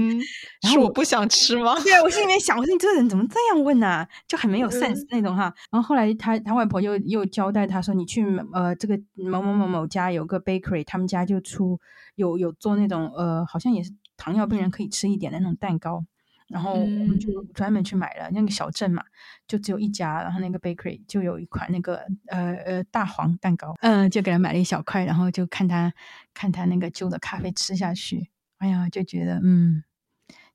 [0.62, 1.80] 然后我不想吃吗？
[1.80, 4.06] 对啊，我心里面想，我说你这个人怎么这样问呢？
[4.28, 5.54] 就很没有 sense 那种哈。
[5.72, 11.80] 然后后来他他外婆又又交代他说：“你去呃这个某某某某家有个 bakery，他们家就出
[12.16, 16.04] 有有做那种呃好像也是糖尿病人可以吃一点的那种蛋糕。”
[16.52, 19.04] 然后我们就专门去买了那个小镇嘛，
[19.47, 25.93] 就只有一家，然后那个 bakery 就有一款那个呃呃大黄蛋糕，嗯，就给他买了一小块，然后就看他
[26.34, 29.84] 看他那个旧的咖啡吃下去，哎呀，就觉得嗯，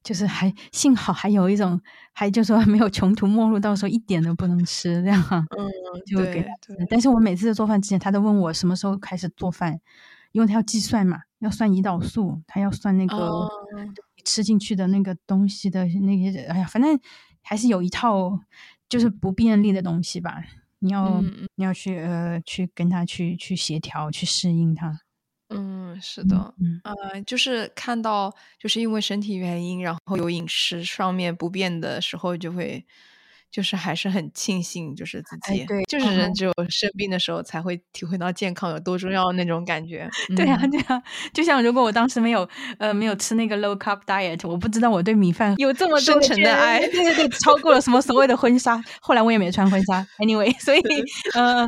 [0.02, 1.80] 就是还幸好还有一种，
[2.12, 5.66] 还就说没有穷途末路，到时候一点都不能吃这样，嗯，
[6.06, 6.76] 就给他吃。
[6.90, 9.80] 但是我每次做饭之前，他都问我什么时候开始做饭，
[10.32, 13.48] 因为他要计算嘛，要算胰岛素，他要算那个。
[14.24, 16.98] 吃进去的那个东西的那些，哎呀，反正
[17.42, 18.40] 还是有一套
[18.88, 20.42] 就是不便利的东西吧。
[20.80, 21.22] 你要
[21.54, 24.98] 你要去呃去跟他去去协调去适应他。
[25.50, 32.84] 嗯，是的，嗯，呃，就是看到就是因为身体原因，然后有饮食上面不便的时候，就会。
[33.56, 40.06] 就是还是很庆幸，就是自己，对，就是人只有生病的时候才会体会到健康有多重要那种感觉。
[40.36, 41.02] 对啊，对啊，
[41.32, 42.46] 就像如果我当时没有
[42.78, 46.80] 呃没有吃那个 low carb diet，我不知道我对米饭有这么深沉的爱。
[46.92, 48.78] 对对对，超过了什么所谓的婚纱。
[49.00, 50.80] 后来我也没穿婚纱，anyway，所以
[51.32, 51.66] 呃，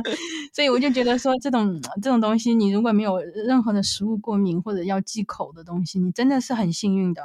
[0.53, 3.17] 所以我就觉得说这种这种东西，你如果没有
[3.47, 7.23] 任何的食物过敏或者要忌口的东西，你真的是很幸运的。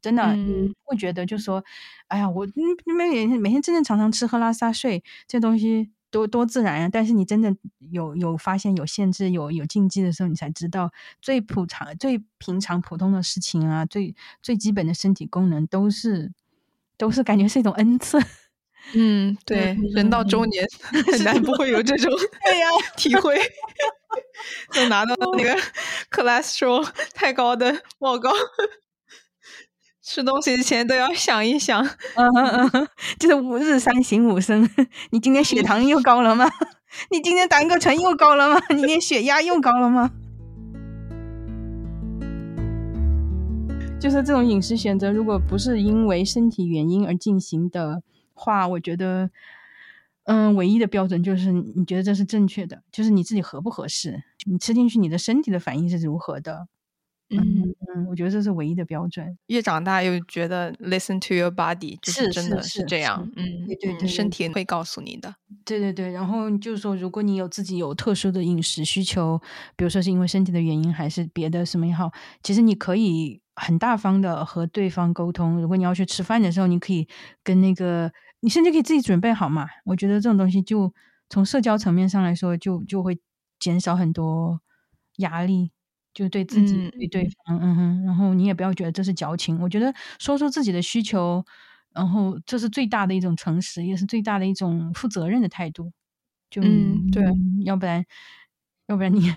[0.00, 1.62] 真的，你会觉得就说，
[2.08, 2.46] 哎呀，我
[2.94, 6.88] 每每天每天正正常常吃喝拉撒睡这东西多多自然啊！
[6.92, 7.54] 但是你真的
[7.90, 16.32] 有有发现有限制、有有禁忌的时候，你才知道最普常、最平常、普通的事情啊，最最基本的身体功能都是
[16.96, 18.18] 都是感觉是一种恩赐。
[18.94, 20.64] 嗯，对，人到中年
[21.12, 22.08] 很难不会有这种
[22.44, 23.36] 对呀 体会，
[24.72, 25.56] 就拿到那个
[26.10, 28.30] cholesterol 太高的报告。
[30.08, 31.84] 吃东西之前都要想一想，
[32.14, 32.88] 嗯嗯嗯，
[33.18, 34.62] 就是五日三省吾身。
[35.10, 36.48] 你今天血糖又高了吗？
[37.10, 38.62] 你今天胆固醇又高了吗？
[38.70, 40.12] 你连血压又高了吗？
[44.00, 48.00] 就是这种饮食选择，如果不是因为身体原因而进行的
[48.32, 49.28] 话，我觉得，
[50.26, 56.68] 嗯，唯一的标准就是你觉得这是正确的，就是你自己合不合适，你吃进去你的身体的反应是如何的。
[57.30, 59.36] 嗯嗯，我觉得这是唯一的标准。
[59.48, 63.28] 越长大又觉得 listen to your body，就是真的是这样。
[63.34, 65.34] 嗯，对对对，身体会告诉你的。
[65.64, 69.40] 对对对，然后就是说，如果你有自己有特殊的饮食需求，
[69.76, 72.12] 比如说是因为身体的原因，还是别的什么也好，
[72.42, 75.60] 其实你可以很大方的和对方沟通。
[75.60, 77.08] 如果你要去吃饭的时候，你可以
[77.42, 79.66] 跟那个，你甚至可以自己准备好嘛。
[79.86, 80.94] 我觉得这种东西就
[81.28, 83.18] 从社交层面上来说，就就会
[83.58, 84.60] 减少很多
[85.16, 85.72] 压力。
[86.16, 89.60] 就对自己对对方，嗯哼，然后你也不要觉得这是矫情。
[89.60, 91.44] 我觉得说出自己的需求，
[91.94, 95.92] 然后这是最大的一种诚实，也是最大的一种负责任的态度。
[96.48, 97.22] 就嗯，对，
[97.66, 98.02] 要不然，
[98.86, 99.30] 要不然你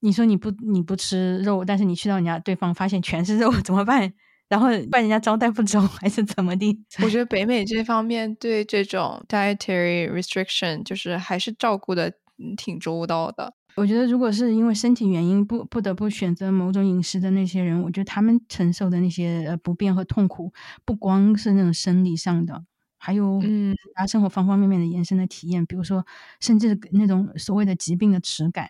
[0.00, 4.10] 你说你不你不吃肉，但是你去到人家对方发现全是肉 怎么办？
[4.48, 6.78] 然后把人家招待不周还是怎么的？
[7.02, 12.10] 我觉得北美这方面对这种 dietary restriction 就是还是照顾的
[12.56, 13.52] 挺周到的。
[13.76, 20.52] 我觉得如果是因为身体原因不不得不选择某种饮食的那些人，我觉得他们承受的那些呃不便和痛苦，
[20.84, 22.64] 不光是那种生理上的，
[22.98, 26.06] 还有嗯其他生活方方面面的延伸的体验，比如说
[26.40, 28.68] 甚至那种所谓的疾病的耻感。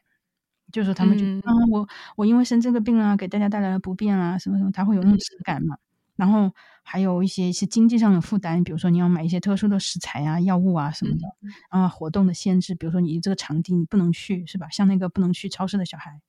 [0.73, 1.87] 就是说，他们就啊，我
[2.17, 5.77] 我因为生这个病啊，给大家带来了不便啊，什么什么，他会有那种耻感嘛。
[6.17, 6.51] 然后
[6.83, 11.29] 还有一些一些经济上的负担，比如说你要买一些特殊的食材啊、药物啊什么的。
[11.71, 14.69] 啊，活动的限制，比如说你这个场地你不能去，是吧？
[14.71, 16.21] 像那个不能去超市的小孩。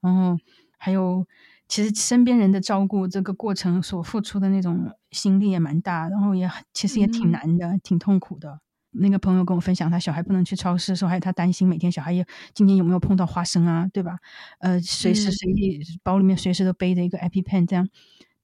[0.00, 0.38] 然后
[0.76, 1.26] 还有，
[1.66, 8.60] 其实身边人的照顾这个过程所付出的那种心力也蛮大，然后也其实也挺难的，挺痛苦的。
[8.96, 12.24] 那个朋友跟我分享，他小孩不能去超市的时候，还有他担心每天小孩也
[12.54, 14.18] 今天有没有碰到花生啊，对吧？
[14.60, 17.88] 呃，随时随地包里面随时都背着一个 EpiPen，这样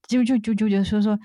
[0.08, 1.20] 就就就就觉得说说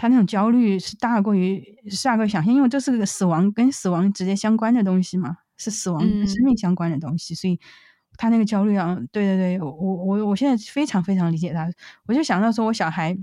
[0.00, 1.60] 他那种焦虑是大过于
[2.04, 7.58] 大过想象，因为这是个死亡跟死亡直接相关的东西嘛，是死亡跟生命相关的东西，所以
[8.16, 11.68] 他那个焦虑啊，对对对，我我我现在非常非常理解他，
[12.06, 13.18] 我就想到说我小孩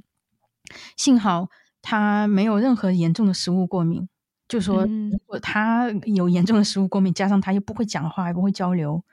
[0.98, 1.48] 幸好
[1.82, 4.10] 他没有任何严重的食物过敏。
[4.48, 9.04] 就说，如果他有严重的食物过敏，加上他又不会讲话，也不会交流，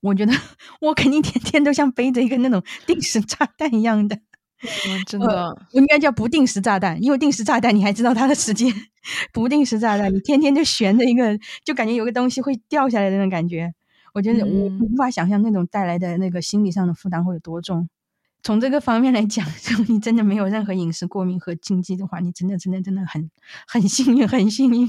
[0.00, 0.32] 我觉得
[0.80, 4.18] 我肯定天天都像背着一个那种定时炸弹一样的。
[5.06, 8.72] 真的，我应该叫不定时炸弹，因为定时炸弹你还知道它的时间，
[9.32, 13.74] 不定时炸弹你天天就悬着一个，就感觉有个东西会掉下来的那种感觉。
[14.14, 17.88] 我觉得我无法想象那种带来的那个心理上的负担会有多重。
[18.42, 23.30] 从这个方面来讲， 如果你真的没有任何饮食过敏和禁忌的话，你真的真的真的很
[23.66, 24.88] 很幸运，很幸运。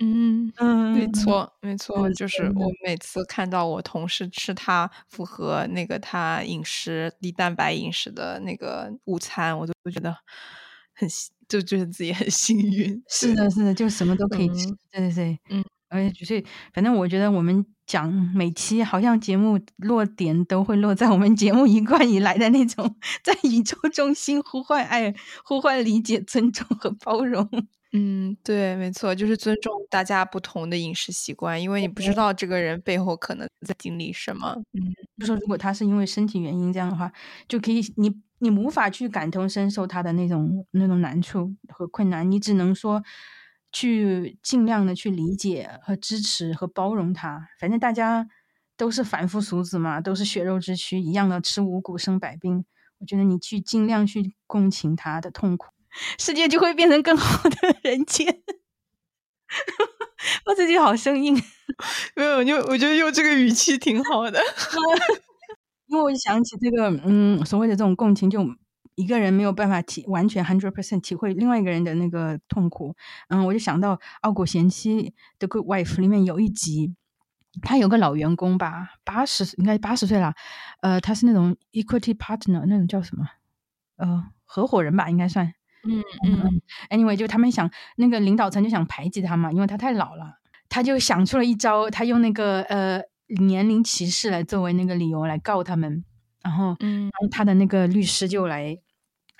[0.00, 10.16] 嗯嗯，没错没错，就是我每次看到我同事吃他符合那个他饮食低蛋白饮食的那个午餐，我都觉得
[10.94, 11.08] 很
[11.48, 13.02] 就觉得自己很幸运。
[13.08, 14.66] 是的，是的，就什么都可以吃。
[14.92, 15.64] 对对对，嗯。
[15.90, 16.44] 而且就是，
[16.74, 22.94] 反正我觉得我们讲每期好像节目落点都会落在我们节目一贯以来的那种，
[23.24, 27.48] 在宇宙中心呼唤爱、呼唤理解、尊重和包容。
[27.92, 34.54] 嗯，对，没错，就是尊重大家不同的饮食习惯，因为你不知道这个人背后可能在经历什么。
[34.72, 37.10] 嗯，就说如果他是因为身体原因这样的话，
[37.48, 43.02] 就可以你你无法去感同身受他的那种那种难处和困难，你只能说。
[43.70, 48.26] 去尽量的去理解和支持和包容他，反正大家
[48.78, 52.64] 都是凡夫俗子嘛，都是血肉之躯，一样的吃五谷生百病。
[52.98, 55.66] 我觉得你去尽量去共情他的痛苦，
[56.18, 58.42] 世界就会变成更好的人间。
[60.46, 61.34] 我自己好生硬，
[62.14, 64.38] 没有，就我觉得用这个语气挺好的
[65.86, 68.44] 因为我就想起这个，嗯，所谓的这种共情就。
[68.98, 72.96] 一个人没有办法体完全 hundred percent 体会另外一个人的那个痛苦，
[73.28, 75.02] 嗯，我就想到《傲骨贤妻》
[75.38, 76.96] 的 Good Wife 里面有一集，
[77.62, 80.34] 他有个老员工吧，八十应该八十岁了，
[80.80, 83.24] 呃，他是那种 equity partner 那种叫什么，
[83.98, 85.54] 呃，合伙人吧，应该算，
[85.84, 86.60] 嗯嗯
[86.90, 93.00] ，anyway 就他们想那个领导层就想排挤他嘛，因为他太老了，他就想出了一招，他用那个呃
[93.40, 96.04] 年龄歧视来作为那个理由来告他们，
[96.42, 98.78] 然后，嗯，然后他的那个律师就来。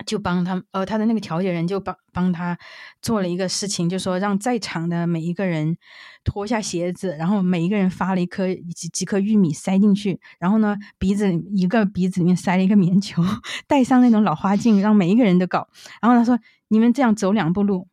[0.06, 2.56] 就帮他，呃，他的那个调解人就帮帮他
[3.02, 5.76] 做了一个事情，就说让在场的每一个人
[6.24, 13.22] 脱下鞋子，然后每一个人发了一颗几几颗玉米塞进去，然后呢，鼻子一个鼻子里面塞了一个棉球，
[13.66, 15.68] 戴上那种老花镜，让每一个人都搞。
[16.00, 16.38] 然后他说
[16.68, 17.88] ：“你们这样走两步路，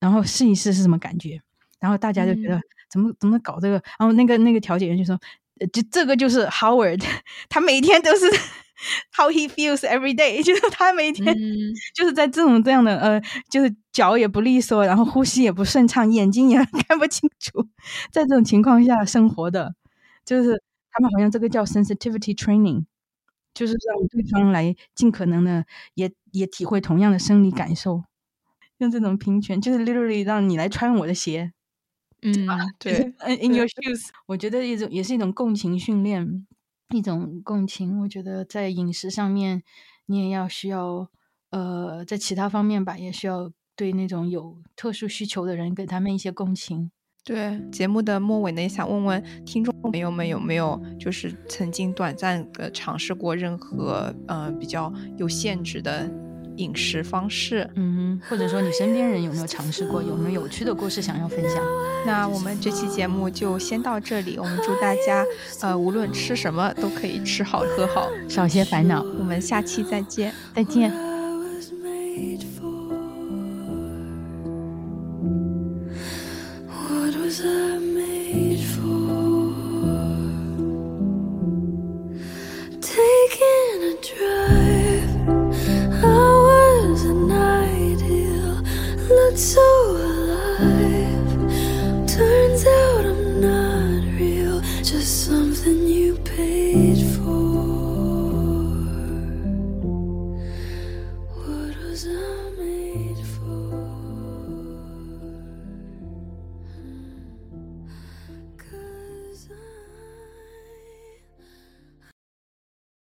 [0.00, 1.40] 然后试一试是什么感觉？”
[1.80, 3.82] 然后大家就觉得怎么怎么搞这个？
[3.98, 5.18] 然后那个那个调解员就说
[5.72, 7.04] ：“就这个就是 Howard，
[7.48, 8.26] 他每天都是。”
[9.16, 11.34] How he feels every day， 就是他每天
[11.94, 13.20] 就是在这种这样的呃，
[13.50, 16.58] 就是脚也不利索，然后呼吸也不顺畅，眼睛也
[16.88, 17.66] 看不清楚，
[18.12, 19.74] 在这种情况下生活的，
[20.24, 20.62] 就是
[20.92, 22.84] 他们好像这个叫 sensitivity training，
[23.54, 25.64] 就是让对方来尽可能的
[25.94, 28.04] 也也体会同样的生理感受，
[28.78, 31.52] 用这种平权，就是 literally 让你来穿我的鞋，
[32.22, 32.46] 嗯，
[32.78, 36.46] 对，in your shoes，我觉得一种也是一种共情训练。
[36.94, 39.62] 一种共情，我觉得在饮食上面，
[40.06, 41.08] 你也要需要，
[41.50, 46.90] 呃，在其他方面吧，也需要对那种有特殊需求的人给他们一些共情。
[47.24, 56.10] 对节目的末尾呢，也想问问听众朋友们有没有就是曾经短暂的尝试过任何呃比较有限制的
[56.58, 61.62] 饮食方式，嗯，或者说你身边人有没有尝试过，有没有有趣的故事想要分享？
[62.06, 65.24] 那我们这期节目就先到这里，我们祝大家
[65.62, 69.02] 呃无论吃什么都可以吃好喝好，少些烦恼。
[69.18, 70.92] 我们下期再见，再见。
[89.38, 90.27] So.